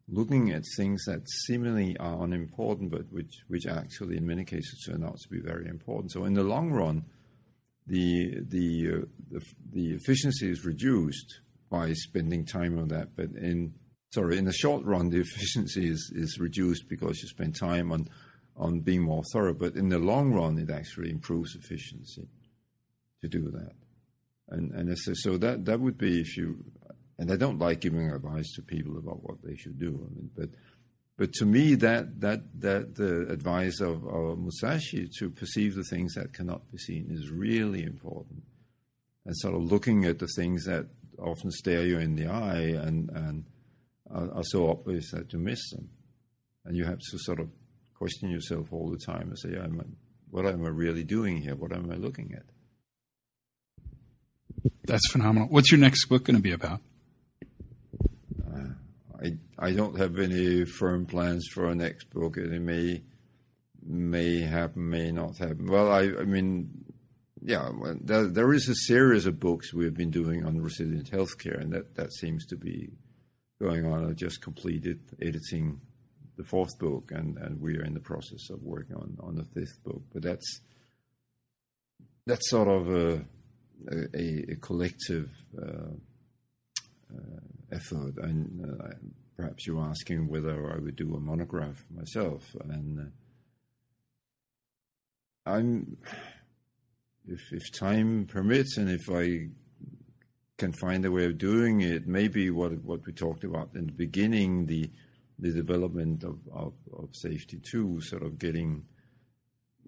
looking 0.07 0.51
at 0.51 0.65
things 0.77 1.03
that 1.07 1.27
seemingly 1.47 1.97
are 1.97 2.23
unimportant, 2.25 2.91
but 2.91 3.11
which, 3.11 3.35
which 3.49 3.67
actually 3.67 4.19
in 4.19 4.27
many 4.27 4.45
cases 4.45 4.87
turn 4.87 5.03
out 5.03 5.17
to 5.17 5.29
be 5.31 5.41
very 5.41 5.67
important. 5.67 6.13
So 6.13 6.27
in 6.27 6.35
the 6.35 6.45
long 6.45 6.71
run, 6.71 7.07
the, 7.87 8.37
the, 8.49 8.91
uh, 8.93 9.07
the, 9.31 9.41
the 9.73 9.93
efficiency 9.95 10.51
is 10.51 10.67
reduced 10.67 11.41
by 11.73 11.95
spending 11.95 12.45
time 12.45 12.79
on 12.79 12.89
that. 12.89 13.17
But 13.17 13.31
in 13.31 13.73
sorry, 14.13 14.37
in 14.37 14.45
the 14.45 14.53
short 14.53 14.85
run, 14.85 15.09
the 15.09 15.21
efficiency 15.27 15.89
is, 15.89 16.13
is 16.15 16.39
reduced 16.39 16.87
because 16.89 17.21
you 17.23 17.29
spend 17.29 17.57
time 17.59 17.91
on 17.91 18.09
on 18.55 18.81
being 18.81 19.03
more 19.03 19.23
thorough. 19.33 19.55
But 19.55 19.75
in 19.75 19.89
the 19.89 19.99
long 19.99 20.33
run, 20.35 20.59
it 20.59 20.71
actually 20.71 21.11
improves 21.11 21.57
efficiency 21.57 22.29
to 23.23 23.29
do 23.29 23.51
that. 23.51 23.73
And 24.49 24.71
and 24.73 24.97
so, 24.99 25.13
so 25.15 25.39
that 25.39 25.65
that 25.65 25.81
would 25.81 25.99
be 25.99 26.21
if 26.21 26.37
you. 26.37 26.63
And 27.19 27.31
I 27.31 27.37
don't 27.37 27.59
like 27.59 27.81
giving 27.81 28.11
advice 28.11 28.53
to 28.57 28.63
people 28.63 28.99
about 28.99 29.23
what 29.23 29.43
they 29.45 29.55
should 29.55 29.79
do. 29.79 29.91
I 29.91 30.15
mean, 30.15 30.31
but 30.37 30.51
but 31.17 31.33
to 31.35 31.47
me, 31.47 31.75
that 31.77 32.21
that 32.21 32.41
that 32.61 32.97
the 32.97 33.29
advice 33.29 33.81
of, 33.81 34.05
of 34.07 34.39
Musashi 34.39 35.09
to 35.19 35.31
perceive 35.31 35.75
the 35.75 35.85
things 35.85 36.15
that 36.15 36.35
cannot 36.35 36.71
be 36.71 36.79
seen 36.79 37.07
is 37.11 37.31
really 37.31 37.85
important, 37.85 38.43
and 39.25 39.37
sort 39.37 39.55
of 39.55 39.63
looking 39.63 40.05
at 40.05 40.19
the 40.19 40.29
things 40.37 40.65
that 40.65 40.87
often 41.19 41.51
stare 41.51 41.87
you 41.87 41.99
in 41.99 42.17
the 42.17 42.27
eye 42.27 42.75
and 42.87 43.11
and 43.11 43.45
are, 44.11 44.31
are 44.35 44.45
so 44.45 44.71
obvious 44.71 45.11
that 45.13 45.33
you 45.33 45.39
miss 45.39 45.71
them, 45.71 45.91
and 46.65 46.77
you 46.77 46.85
have 46.85 46.99
to 46.99 47.19
sort 47.19 47.41
of 47.41 47.49
question 47.95 48.31
yourself 48.31 48.73
all 48.73 48.91
the 48.91 48.99
time 48.99 49.29
and 49.29 49.39
say, 49.39 49.57
"Am 49.57 49.97
what 50.31 50.47
am 50.47 50.65
I 50.65 50.69
really 50.69 51.05
doing 51.05 51.39
here? 51.39 51.55
What 51.55 51.73
am 51.73 51.91
I 51.91 51.97
looking 51.97 52.35
at?" 52.35 52.45
That's 54.85 55.11
phenomenal. 55.11 55.49
What's 55.49 55.71
your 55.71 55.81
next 55.81 56.07
book 56.07 56.25
going 56.25 56.37
to 56.37 56.43
be 56.43 56.53
about? 56.53 56.81
Uh, 58.45 58.75
I 59.23 59.37
I 59.59 59.73
don't 59.73 59.99
have 59.99 60.19
any 60.19 60.65
firm 60.65 61.07
plans 61.07 61.47
for 61.53 61.67
a 61.67 61.75
next 61.75 62.11
book. 62.11 62.37
It 62.37 62.51
may 62.61 63.03
may 63.85 64.41
happen, 64.41 64.91
may 64.91 65.13
not 65.13 65.39
happen. 65.39 65.67
Well, 65.71 65.91
I 65.91 66.03
I 66.03 66.25
mean, 66.25 66.85
yeah, 67.45 67.71
well, 67.75 67.97
there, 68.01 68.27
there 68.27 68.53
is 68.53 68.69
a 68.69 68.75
series 68.75 69.27
of 69.27 69.41
books 69.41 69.73
we've 69.73 69.95
been 69.95 70.11
doing 70.11 70.45
on 70.45 70.61
resilient 70.61 71.11
healthcare, 71.11 71.61
and 71.61 71.73
that 71.73 71.97
that 71.97 72.13
seems 72.13 72.47
to 72.47 72.57
be 72.57 72.91
going 73.61 73.87
on. 73.87 74.09
I 74.09 74.13
just 74.13 74.43
completed 74.43 75.01
editing 75.21 75.81
the 76.37 76.45
fourth 76.45 76.79
book, 76.79 77.11
and 77.11 77.37
and 77.39 77.61
we 77.61 77.77
are 77.77 77.85
in 77.85 77.95
the 77.95 78.01
process 78.01 78.51
of 78.51 78.63
working 78.63 78.97
on 78.97 79.17
on 79.21 79.37
the 79.37 79.45
fifth 79.45 79.83
book. 79.85 80.03
But 80.13 80.23
that's 80.23 80.61
that's 82.27 82.49
sort 82.51 82.69
of 82.69 82.89
a 82.89 83.25
a, 84.15 84.53
a 84.53 84.57
collective. 84.57 85.29
Uh, 85.57 85.95
uh, 87.15 87.41
effort. 87.73 88.17
And 88.19 88.81
uh, 88.81 88.89
perhaps 89.37 89.67
you're 89.67 89.83
asking 89.83 90.29
whether 90.29 90.73
I 90.73 90.79
would 90.79 90.97
do 90.97 91.15
a 91.15 91.21
monograph 91.21 91.85
myself. 91.91 92.43
And 92.69 93.13
uh, 95.47 95.51
I'm, 95.51 95.97
if, 97.27 97.53
if 97.53 97.73
time 97.73 98.27
permits 98.27 98.77
and 98.77 98.91
if 98.91 99.09
I 99.11 99.49
can 100.59 100.73
find 100.73 101.05
a 101.05 101.11
way 101.11 101.27
of 101.27 101.39
doing 101.39 101.81
it, 101.81 102.07
maybe 102.07 102.51
what 102.51 102.73
what 102.85 103.05
we 103.07 103.13
talked 103.13 103.45
about 103.45 103.71
in 103.75 103.87
the 103.87 103.93
beginning, 103.93 104.67
the 104.67 104.91
the 105.39 105.53
development 105.53 106.23
of, 106.23 106.39
of, 106.53 106.73
of 106.97 107.09
safety 107.13 107.59
too, 107.59 108.01
sort 108.01 108.23
of 108.23 108.39
getting 108.39 108.85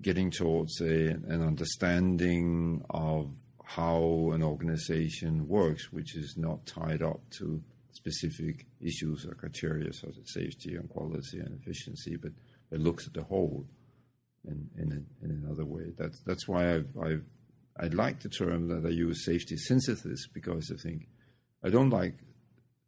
getting 0.03 0.31
towards 0.31 0.81
a, 0.81 1.11
an 1.11 1.42
understanding 1.42 2.85
of 2.90 3.31
how 3.64 4.31
an 4.35 4.42
organization 4.42 5.47
works, 5.49 5.92
which 5.92 6.16
is 6.16 6.35
not 6.37 6.66
tied 6.66 7.03
up 7.03 7.20
to 7.38 7.62
specific 7.92 8.66
issues 8.81 9.25
or 9.25 9.35
criteria 9.35 9.92
such 9.92 10.18
as 10.18 10.33
safety 10.33 10.75
and 10.75 10.88
quality 10.90 11.38
and 11.38 11.59
efficiency, 11.61 12.16
but 12.16 12.33
it 12.70 12.81
looks 12.81 13.07
at 13.07 13.14
the 13.14 13.23
whole 13.23 13.64
in, 14.47 14.69
in, 14.79 15.07
in 15.23 15.31
another 15.31 15.65
way. 15.65 15.93
That's, 15.97 16.21
that's 16.27 16.47
why 16.49 16.75
I've, 16.75 16.89
I've, 17.03 17.25
I 17.79 17.87
like 17.89 18.21
the 18.21 18.29
term 18.29 18.69
that 18.69 18.87
I 18.87 18.91
use 18.91 19.25
safety 19.25 19.57
synthesis 19.57 20.27
because 20.33 20.71
I 20.73 20.81
think 20.81 21.09
I 21.65 21.71
don't 21.71 21.91
like 21.91 22.15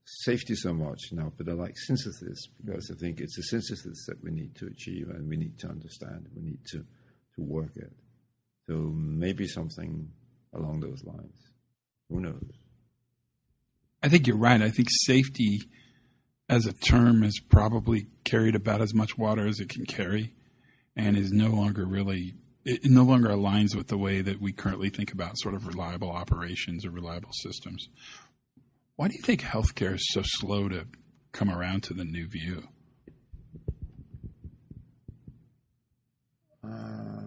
safety 0.04 0.54
so 0.54 0.72
much 0.72 1.00
now, 1.12 1.32
but 1.36 1.48
I 1.48 1.52
like 1.52 1.76
synthesis 1.76 2.46
because 2.64 2.90
I 2.90 2.94
think 2.94 3.20
it's 3.20 3.38
a 3.38 3.42
synthesis 3.42 4.06
that 4.06 4.22
we 4.22 4.30
need 4.30 4.54
to 4.56 4.66
achieve 4.66 5.08
and 5.10 5.28
we 5.28 5.36
need 5.36 5.58
to 5.60 5.68
understand, 5.68 6.28
we 6.34 6.42
need 6.42 6.64
to, 6.72 6.78
to 6.78 7.42
work 7.42 7.72
at. 7.76 7.90
So 8.68 8.74
maybe 8.94 9.46
something 9.46 10.08
along 10.54 10.80
those 10.80 11.02
lines. 11.04 11.50
Who 12.08 12.20
knows? 12.20 12.50
I 14.02 14.08
think 14.08 14.26
you're 14.26 14.36
right. 14.36 14.62
I 14.62 14.70
think 14.70 14.88
safety 14.90 15.62
as 16.48 16.66
a 16.66 16.72
term 16.72 17.22
has 17.22 17.40
probably 17.48 18.06
carried 18.24 18.54
about 18.54 18.80
as 18.80 18.94
much 18.94 19.18
water 19.18 19.46
as 19.46 19.58
it 19.58 19.68
can 19.68 19.84
carry 19.84 20.32
and 20.96 21.16
is 21.16 21.32
no 21.32 21.48
longer 21.48 21.84
really 21.84 22.34
it 22.64 22.84
no 22.84 23.04
longer 23.04 23.28
aligns 23.28 23.76
with 23.76 23.86
the 23.86 23.96
way 23.96 24.20
that 24.20 24.40
we 24.40 24.52
currently 24.52 24.90
think 24.90 25.12
about 25.12 25.38
sort 25.38 25.54
of 25.54 25.68
reliable 25.68 26.10
operations 26.10 26.84
or 26.84 26.90
reliable 26.90 27.30
systems. 27.32 27.88
Why 28.96 29.06
do 29.06 29.14
you 29.14 29.22
think 29.22 29.42
healthcare 29.42 29.94
is 29.94 30.08
so 30.10 30.22
slow 30.24 30.68
to 30.68 30.86
come 31.30 31.48
around 31.48 31.84
to 31.84 31.94
the 31.94 32.04
new 32.04 32.26
view? 32.26 32.66
Uh, 36.64 37.22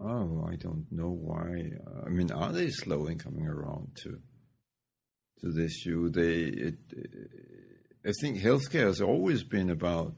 oh, 0.00 0.44
I 0.50 0.56
don't 0.56 0.86
know 0.90 1.10
why. 1.10 1.70
I 2.04 2.08
mean, 2.08 2.32
are 2.32 2.52
they 2.52 2.70
slow 2.70 3.06
in 3.06 3.18
coming 3.18 3.46
around 3.46 3.96
to 4.02 4.18
to 5.40 5.52
this 5.52 5.76
issue? 5.76 6.08
They, 6.08 6.40
it, 6.40 6.74
I 8.04 8.12
think 8.20 8.38
healthcare 8.38 8.86
has 8.86 9.00
always 9.00 9.44
been 9.44 9.70
about 9.70 10.14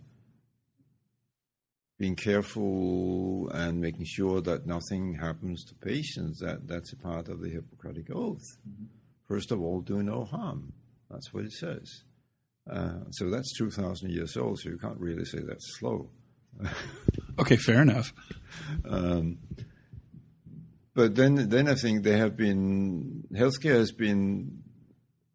being 1.98 2.16
careful 2.16 3.48
and 3.50 3.80
making 3.80 4.04
sure 4.04 4.40
that 4.40 4.66
nothing 4.66 5.14
happens 5.14 5.64
to 5.64 5.74
patients. 5.74 6.40
That 6.40 6.66
that's 6.66 6.92
a 6.92 6.96
part 6.96 7.28
of 7.28 7.40
the 7.40 7.50
Hippocratic 7.50 8.11
Oath. 8.11 8.44
Mm-hmm. 8.68 8.87
First 9.28 9.52
of 9.52 9.61
all, 9.61 9.80
do 9.80 10.02
no 10.02 10.24
harm. 10.24 10.72
That's 11.11 11.33
what 11.33 11.44
it 11.44 11.52
says. 11.52 12.02
Uh, 12.70 13.04
so 13.11 13.30
that's 13.30 13.57
two 13.57 13.70
thousand 13.70 14.11
years 14.11 14.37
old. 14.37 14.59
So 14.59 14.70
you 14.70 14.78
can't 14.78 14.98
really 14.98 15.24
say 15.24 15.38
that's 15.40 15.78
slow. 15.78 16.11
okay, 17.38 17.57
fair 17.57 17.83
enough. 17.83 18.12
Um, 18.88 19.38
but 20.94 21.16
then, 21.16 21.48
then 21.48 21.68
I 21.68 21.74
think 21.74 22.04
there 22.04 22.18
have 22.18 22.37
been 22.37 23.24
healthcare 23.33 23.74
has 23.74 23.90
been 23.90 24.62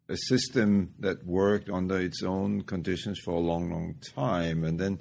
a 0.08 0.16
system 0.16 0.94
that 0.98 1.24
worked 1.24 1.68
under 1.68 1.98
its 1.98 2.22
own 2.22 2.62
conditions 2.62 3.20
for 3.24 3.34
a 3.34 3.38
long, 3.38 3.70
long 3.70 3.94
time, 4.14 4.64
and 4.64 4.80
then 4.80 5.00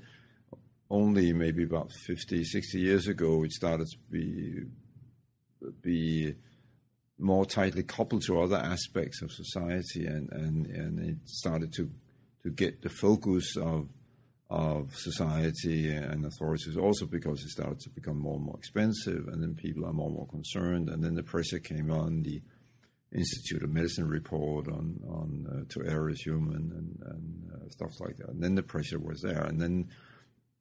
only 0.89 1.34
maybe 1.34 1.63
about 1.63 1.91
50, 2.08 2.43
60 2.43 2.80
years 2.80 3.08
ago, 3.08 3.43
it 3.43 3.52
started 3.52 3.88
to 3.88 3.97
be 4.10 4.62
be 5.82 6.34
more 7.17 7.45
tightly 7.45 7.84
coupled 7.84 8.23
to 8.23 8.41
other 8.41 8.56
aspects 8.56 9.21
of 9.21 9.30
society, 9.32 10.06
and, 10.06 10.32
and, 10.32 10.65
and 10.67 10.99
it 10.99 11.17
started 11.25 11.73
to 11.73 11.89
to 12.43 12.49
get 12.49 12.82
the 12.82 12.89
focus 12.89 13.58
of 13.58 13.89
of 14.49 14.95
society 14.95 15.91
and 15.91 16.25
authorities, 16.25 16.75
also 16.75 17.06
because 17.06 17.39
it 17.43 17.49
started 17.49 17.80
to 17.80 17.89
become 17.89 18.17
more 18.17 18.36
and 18.36 18.45
more 18.45 18.58
expensive, 18.58 19.28
and 19.28 19.43
then 19.43 19.54
people 19.54 19.86
are 19.86 19.93
more 19.93 20.08
and 20.08 20.15
more 20.15 20.28
concerned, 20.28 20.89
and 20.89 21.04
then 21.04 21.13
the 21.13 21.21
pressure 21.21 21.60
came 21.60 21.91
on 21.91 22.23
the 22.23 22.41
Institute 23.12 23.63
of 23.63 23.69
Medicine 23.69 24.08
report 24.08 24.67
on 24.67 24.99
on 25.08 25.47
uh, 25.52 25.73
to 25.73 25.88
err 25.88 26.10
is 26.10 26.21
human 26.21 26.56
and, 26.56 27.12
and 27.12 27.52
uh, 27.54 27.69
stuff 27.69 27.99
like 27.99 28.17
that, 28.17 28.30
and 28.30 28.41
then 28.41 28.56
the 28.56 28.63
pressure 28.63 28.99
was 28.99 29.21
there, 29.21 29.43
and 29.43 29.62
then 29.62 29.89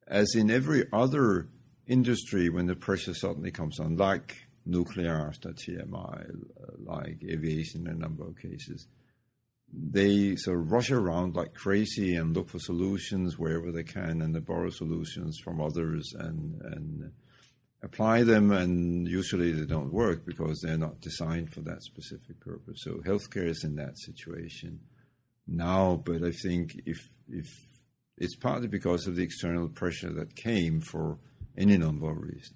as 0.09 0.35
in 0.35 0.51
every 0.51 0.85
other 0.93 1.49
industry, 1.87 2.49
when 2.49 2.67
the 2.67 2.77
pressure 2.77 3.15
suddenly 3.15 3.51
comes 3.51 3.79
on, 3.79 3.97
like 3.97 4.37
nuclear 4.67 5.27
after 5.29 5.51
TMI, 5.51 6.31
like 6.79 7.23
aviation 7.23 7.87
in 7.87 7.93
a 7.95 7.97
number 7.97 8.27
of 8.27 8.37
cases 8.37 8.87
they 9.73 10.37
sort 10.37 10.61
of 10.61 10.73
rush 10.73 10.91
around 10.91 11.37
like 11.37 11.55
crazy 11.55 12.17
and 12.17 12.35
look 12.35 12.49
for 12.49 12.59
solutions 12.59 13.39
wherever 13.39 13.71
they 13.71 13.83
can, 13.83 14.23
and 14.23 14.35
they 14.35 14.41
borrow 14.41 14.71
solutions 14.71 15.39
from 15.39 15.61
others 15.61 16.13
and 16.19 16.61
and 16.63 17.13
apply 17.83 18.23
them. 18.23 18.51
And 18.51 19.07
usually 19.07 19.53
they 19.53 19.67
don't 19.67 19.93
work 19.93 20.25
because 20.25 20.61
they're 20.61 20.79
not 20.79 21.01
designed 21.01 21.53
for 21.53 21.61
that 21.63 21.83
specific 21.83 22.41
purpose. 22.41 22.81
So 22.83 22.95
healthcare 23.05 23.49
is 23.49 23.65
in 23.65 23.77
that 23.77 23.99
situation 23.99 24.81
now. 25.47 26.01
But 26.03 26.23
I 26.23 26.33
think 26.33 26.81
if 26.87 27.07
if 27.29 27.47
it's 28.21 28.37
partly 28.37 28.69
because 28.69 29.07
of 29.07 29.17
the 29.17 29.23
external 29.23 29.69
pressure 29.69 30.13
that 30.13 30.37
came 30.37 30.81
for 30.81 31.19
any 31.57 31.77
number 31.77 32.11
of 32.11 32.19
reasons. 32.19 32.55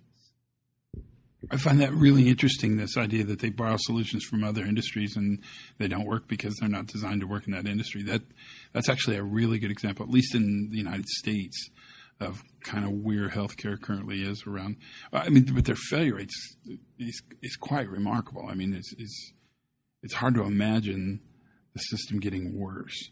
I 1.51 1.57
find 1.57 1.81
that 1.81 1.92
really 1.92 2.29
interesting. 2.29 2.77
This 2.77 2.96
idea 2.96 3.25
that 3.25 3.40
they 3.40 3.51
borrow 3.51 3.77
solutions 3.79 4.25
from 4.25 4.44
other 4.44 4.62
industries 4.62 5.16
and 5.16 5.40
they 5.79 5.88
don't 5.88 6.07
work 6.07 6.29
because 6.29 6.55
they're 6.57 6.68
not 6.68 6.87
designed 6.87 7.20
to 7.20 7.27
work 7.27 7.46
in 7.46 7.53
that 7.53 7.66
industry. 7.66 8.03
That 8.03 8.22
that's 8.72 8.88
actually 8.88 9.16
a 9.16 9.25
really 9.25 9.59
good 9.59 9.70
example, 9.70 10.05
at 10.05 10.12
least 10.12 10.35
in 10.35 10.68
the 10.70 10.77
United 10.77 11.09
States, 11.09 11.70
of 12.20 12.42
kind 12.62 12.85
of 12.85 12.92
where 12.92 13.29
healthcare 13.29 13.81
currently 13.81 14.22
is 14.22 14.44
around. 14.46 14.77
I 15.12 15.31
mean, 15.31 15.46
but 15.53 15.64
their 15.64 15.75
failure 15.75 16.14
rates 16.14 16.57
is 16.98 17.22
is 17.42 17.57
quite 17.57 17.88
remarkable. 17.88 18.46
I 18.48 18.55
mean, 18.55 18.72
it's 18.72 18.94
it's 18.96 19.33
it's 20.03 20.14
hard 20.14 20.35
to 20.35 20.42
imagine 20.42 21.20
the 21.75 21.81
system 21.81 22.20
getting 22.20 22.57
worse. 22.57 23.11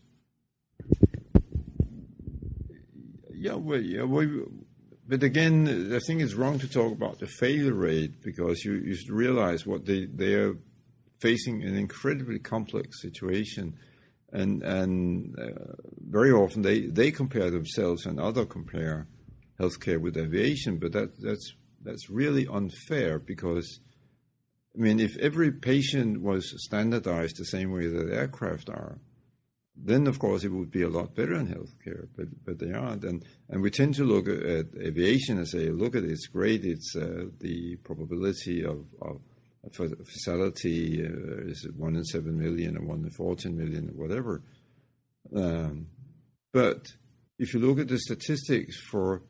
Yeah, 3.41 3.55
well, 3.55 3.81
yeah, 3.81 4.05
but 5.09 5.23
again, 5.23 5.95
I 5.95 5.99
think 6.07 6.21
it's 6.21 6.35
wrong 6.35 6.59
to 6.59 6.69
talk 6.69 6.93
about 6.93 7.21
the 7.21 7.27
failure 7.27 7.73
rate 7.73 8.23
because 8.23 8.67
you, 8.67 8.75
you 8.75 8.95
should 8.95 9.11
realize 9.11 9.67
what 9.67 9.87
they, 9.87 10.05
they 10.05 10.35
are 10.35 10.59
facing 11.21 11.63
an 11.63 11.75
incredibly 11.75 12.39
complex 12.39 13.01
situation. 13.01 13.79
And, 14.31 14.63
and 14.63 15.39
uh, 15.39 15.73
very 16.07 16.31
often 16.31 16.61
they, 16.61 16.81
they 16.83 17.11
compare 17.11 17.51
themselves 17.51 18.05
and 18.05 18.21
other 18.21 18.45
compare 18.45 19.07
healthcare 19.59 19.99
with 19.99 20.19
aviation, 20.19 20.77
but 20.77 20.93
that, 20.93 21.19
that's, 21.19 21.55
that's 21.83 22.11
really 22.11 22.47
unfair 22.47 23.19
because, 23.19 23.81
I 24.77 24.83
mean, 24.83 25.01
if 25.01 25.17
every 25.17 25.51
patient 25.51 26.21
was 26.21 26.63
standardized 26.67 27.39
the 27.39 27.47
same 27.47 27.73
way 27.73 27.87
that 27.87 28.13
aircraft 28.13 28.69
are, 28.69 28.99
then 29.83 30.07
of 30.07 30.19
course 30.19 30.45
it 30.45 30.53
would 30.53 30.71
be 30.71 30.83
a 30.83 30.89
lot 30.89 31.15
better 31.15 31.35
in 31.35 31.49
healthcare, 31.49 32.09
but 32.17 32.27
but 32.45 32.59
they 32.59 32.73
aren't. 32.73 33.05
And 33.05 33.25
and 33.49 33.63
we 33.63 33.71
tend 33.71 33.95
to 33.97 34.05
look 34.05 34.29
at, 34.29 34.43
at 34.43 34.67
aviation 34.79 35.39
and 35.39 35.49
say, 35.49 35.71
look 35.71 35.95
at 35.95 36.05
it, 36.05 36.11
it's 36.11 36.27
great. 36.27 36.65
It's 36.65 36.95
uh, 36.97 37.27
the 37.39 37.77
probability 37.77 38.65
of, 38.65 38.85
of 39.01 39.21
fatality 39.73 41.05
uh, 41.05 41.51
is 41.51 41.69
one 41.77 41.97
in 41.97 42.05
seven 42.05 42.39
million 42.39 42.77
or 42.77 42.85
one 42.85 43.05
in 43.05 43.11
fourteen 43.11 43.57
million 43.57 43.91
or 43.91 44.03
whatever. 44.03 44.43
Um, 45.35 45.87
but 46.53 46.87
if 47.39 47.55
you 47.55 47.61
look 47.61 47.79
at 47.79 47.89
the 47.89 47.99
statistics 47.99 48.77
for 48.91 49.23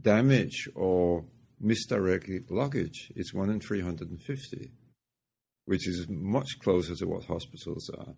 damage 0.00 0.68
or 0.74 1.24
misdirected 1.60 2.50
luggage, 2.50 3.12
it's 3.14 3.32
one 3.32 3.50
in 3.50 3.60
350, 3.60 4.72
which 5.66 5.86
is 5.86 6.06
much 6.08 6.58
closer 6.60 6.96
to 6.96 7.06
what 7.06 7.24
hospitals 7.24 7.90
are. 7.96 8.14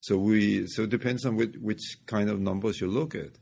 So 0.00 0.16
we 0.16 0.66
so 0.66 0.82
it 0.82 0.90
depends 0.90 1.24
on 1.24 1.36
which, 1.36 1.54
which 1.60 1.98
kind 2.06 2.30
of 2.30 2.40
numbers 2.40 2.80
you 2.80 2.88
look 2.88 3.14
at. 3.14 3.38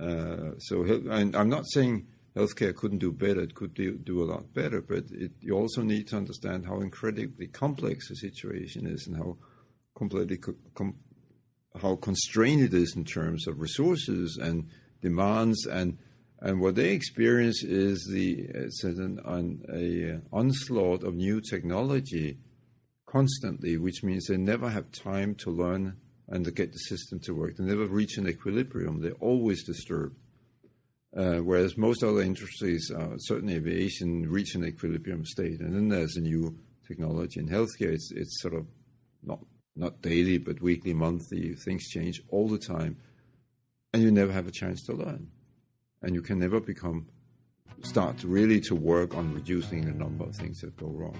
Uh, 0.00 0.58
so 0.58 0.84
and 1.10 1.34
I'm 1.34 1.48
not 1.48 1.64
saying 1.68 2.06
healthcare 2.36 2.74
couldn't 2.74 2.98
do 2.98 3.12
better; 3.12 3.40
it 3.40 3.54
could 3.54 3.74
do, 3.74 3.98
do 3.98 4.22
a 4.22 4.30
lot 4.32 4.54
better. 4.54 4.80
But 4.80 5.04
it, 5.10 5.32
you 5.40 5.54
also 5.54 5.82
need 5.82 6.06
to 6.08 6.16
understand 6.16 6.66
how 6.66 6.80
incredibly 6.80 7.48
complex 7.48 8.08
the 8.08 8.14
situation 8.14 8.86
is 8.86 9.06
and 9.06 9.16
how 9.16 9.38
completely 9.96 10.38
com, 10.74 10.94
how 11.80 11.96
constrained 11.96 12.62
it 12.62 12.74
is 12.74 12.94
in 12.96 13.04
terms 13.04 13.46
of 13.48 13.60
resources 13.60 14.38
and 14.40 14.68
demands 15.02 15.66
and 15.66 15.98
and 16.40 16.60
what 16.60 16.76
they 16.76 16.90
experience 16.90 17.64
is 17.64 18.08
the 18.12 18.46
it's 18.54 18.84
an, 18.84 19.18
an 19.24 19.64
a 19.72 20.20
onslaught 20.32 21.02
of 21.02 21.14
new 21.14 21.40
technology 21.40 22.38
constantly, 23.10 23.76
which 23.76 24.02
means 24.02 24.26
they 24.26 24.36
never 24.36 24.68
have 24.68 24.92
time 24.92 25.34
to 25.34 25.50
learn 25.50 25.96
and 26.28 26.44
to 26.44 26.50
get 26.50 26.72
the 26.72 26.78
system 26.78 27.18
to 27.20 27.32
work. 27.32 27.56
They 27.56 27.64
never 27.64 27.86
reach 27.86 28.18
an 28.18 28.28
equilibrium. 28.28 29.00
They're 29.00 29.12
always 29.12 29.64
disturbed. 29.64 30.16
Uh, 31.16 31.38
whereas 31.38 31.78
most 31.78 32.04
other 32.04 32.20
industries, 32.20 32.92
uh, 32.94 33.16
certainly 33.16 33.54
aviation, 33.54 34.28
reach 34.28 34.54
an 34.54 34.64
equilibrium 34.64 35.24
state, 35.24 35.60
and 35.60 35.74
then 35.74 35.88
there's 35.88 36.16
a 36.16 36.20
new 36.20 36.58
technology. 36.86 37.40
In 37.40 37.48
healthcare, 37.48 37.92
it's 37.94 38.12
it's 38.14 38.42
sort 38.42 38.52
of 38.52 38.66
not 39.22 39.40
not 39.74 40.02
daily, 40.02 40.36
but 40.36 40.60
weekly, 40.60 40.92
monthly. 40.92 41.54
Things 41.54 41.88
change 41.88 42.20
all 42.28 42.46
the 42.46 42.58
time, 42.58 42.98
and 43.94 44.02
you 44.02 44.10
never 44.10 44.32
have 44.32 44.46
a 44.46 44.52
chance 44.52 44.84
to 44.84 44.92
learn, 44.92 45.28
and 46.02 46.14
you 46.14 46.20
can 46.20 46.38
never 46.38 46.60
become 46.60 47.06
start 47.82 48.22
really 48.22 48.60
to 48.60 48.74
work 48.74 49.16
on 49.16 49.32
reducing 49.32 49.86
the 49.86 49.92
number 49.92 50.24
of 50.24 50.36
things 50.36 50.60
that 50.60 50.76
go 50.76 50.88
wrong. 50.88 51.16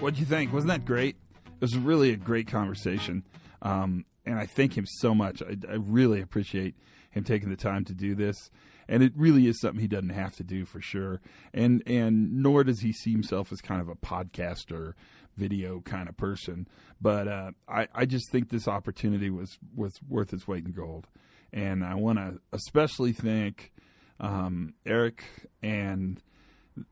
What'd 0.00 0.20
you 0.20 0.26
think? 0.26 0.52
Wasn't 0.52 0.70
that 0.70 0.84
great? 0.84 1.16
It 1.46 1.60
was 1.60 1.76
really 1.76 2.12
a 2.12 2.16
great 2.16 2.46
conversation. 2.46 3.24
Um, 3.62 4.04
and 4.24 4.38
I 4.38 4.46
thank 4.46 4.78
him 4.78 4.86
so 4.86 5.12
much. 5.12 5.42
I, 5.42 5.56
I, 5.68 5.74
really 5.74 6.20
appreciate 6.20 6.76
him 7.10 7.24
taking 7.24 7.50
the 7.50 7.56
time 7.56 7.84
to 7.86 7.94
do 7.94 8.14
this. 8.14 8.48
And 8.88 9.02
it 9.02 9.12
really 9.16 9.48
is 9.48 9.60
something 9.60 9.80
he 9.80 9.88
doesn't 9.88 10.10
have 10.10 10.36
to 10.36 10.44
do 10.44 10.64
for 10.64 10.80
sure. 10.80 11.20
And 11.52 11.82
and 11.84 12.40
nor 12.40 12.62
does 12.62 12.80
he 12.80 12.92
see 12.92 13.10
himself 13.10 13.50
as 13.50 13.60
kind 13.60 13.80
of 13.80 13.88
a 13.88 13.96
podcaster, 13.96 14.92
video 15.36 15.80
kind 15.80 16.08
of 16.08 16.16
person. 16.16 16.68
But 17.00 17.26
uh, 17.26 17.50
I, 17.68 17.88
I 17.92 18.06
just 18.06 18.30
think 18.30 18.50
this 18.50 18.68
opportunity 18.68 19.30
was, 19.30 19.58
was 19.74 19.98
worth 20.08 20.32
its 20.32 20.46
weight 20.46 20.64
in 20.64 20.72
gold. 20.72 21.08
And 21.52 21.84
I 21.84 21.96
want 21.96 22.18
to 22.18 22.38
especially 22.52 23.12
thank 23.12 23.72
um, 24.20 24.74
Eric 24.86 25.24
and 25.60 26.22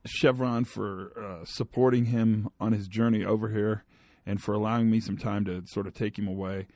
Chevron 0.04 0.64
for 0.64 1.12
uh, 1.18 1.44
supporting 1.44 2.06
him 2.06 2.48
on 2.60 2.72
his 2.72 2.88
journey 2.88 3.24
over 3.24 3.48
here 3.48 3.84
and 4.26 4.42
for 4.42 4.54
allowing 4.54 4.90
me 4.90 5.00
some 5.00 5.16
time 5.16 5.44
to 5.44 5.66
sort 5.66 5.86
of 5.86 5.94
take 5.94 6.18
him 6.18 6.26
away, 6.26 6.66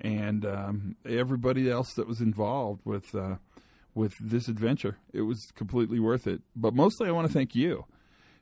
and 0.00 0.46
um, 0.46 0.96
everybody 1.04 1.68
else 1.70 1.92
that 1.94 2.06
was 2.06 2.20
involved 2.20 2.82
with 2.84 3.14
uh, 3.14 3.36
with 3.94 4.14
this 4.20 4.48
adventure. 4.48 4.98
It 5.12 5.22
was 5.22 5.50
completely 5.56 5.98
worth 5.98 6.26
it. 6.26 6.42
But 6.54 6.74
mostly, 6.74 7.08
I 7.08 7.12
want 7.12 7.26
to 7.26 7.32
thank 7.32 7.54
you. 7.54 7.86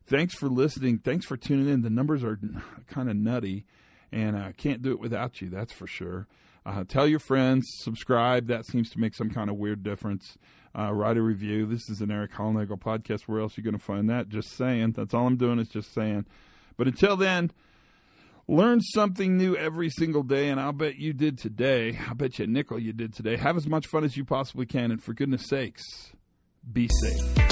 Thanks 0.06 0.34
for 0.34 0.48
listening. 0.48 0.98
Thanks 0.98 1.26
for 1.26 1.36
tuning 1.36 1.68
in. 1.68 1.82
The 1.82 1.90
numbers 1.90 2.22
are 2.22 2.38
kind 2.86 3.08
of 3.10 3.16
nutty, 3.16 3.64
and 4.12 4.36
I 4.36 4.52
can't 4.52 4.82
do 4.82 4.92
it 4.92 5.00
without 5.00 5.40
you. 5.40 5.48
That's 5.48 5.72
for 5.72 5.86
sure. 5.86 6.26
Uh, 6.68 6.84
tell 6.86 7.08
your 7.08 7.18
friends, 7.18 7.66
subscribe. 7.78 8.48
That 8.48 8.66
seems 8.66 8.90
to 8.90 9.00
make 9.00 9.14
some 9.14 9.30
kind 9.30 9.48
of 9.48 9.56
weird 9.56 9.82
difference. 9.82 10.36
Uh, 10.78 10.92
write 10.92 11.16
a 11.16 11.22
review. 11.22 11.64
This 11.64 11.88
is 11.88 12.02
an 12.02 12.10
Erik 12.10 12.32
Hollnagel 12.32 12.78
podcast. 12.78 13.22
Where 13.22 13.40
else 13.40 13.56
are 13.56 13.62
you 13.62 13.64
going 13.64 13.78
to 13.78 13.82
find 13.82 14.10
that? 14.10 14.28
Just 14.28 14.54
saying. 14.54 14.92
That's 14.92 15.14
all 15.14 15.26
I'm 15.26 15.38
doing 15.38 15.58
is 15.58 15.68
just 15.68 15.94
saying. 15.94 16.26
But 16.76 16.86
until 16.86 17.16
then, 17.16 17.52
learn 18.46 18.82
something 18.82 19.38
new 19.38 19.56
every 19.56 19.88
single 19.88 20.22
day, 20.22 20.50
and 20.50 20.60
I'll 20.60 20.72
bet 20.72 20.96
you 20.96 21.14
did 21.14 21.38
today. 21.38 21.98
I'll 22.06 22.14
bet 22.14 22.38
you 22.38 22.44
a 22.44 22.48
nickel 22.48 22.78
you 22.78 22.92
did 22.92 23.14
today. 23.14 23.38
Have 23.38 23.56
as 23.56 23.66
much 23.66 23.86
fun 23.86 24.04
as 24.04 24.18
you 24.18 24.26
possibly 24.26 24.66
can, 24.66 24.90
and 24.90 25.02
for 25.02 25.14
goodness 25.14 25.48
sakes, 25.48 26.12
be 26.70 26.90
safe. 27.02 27.47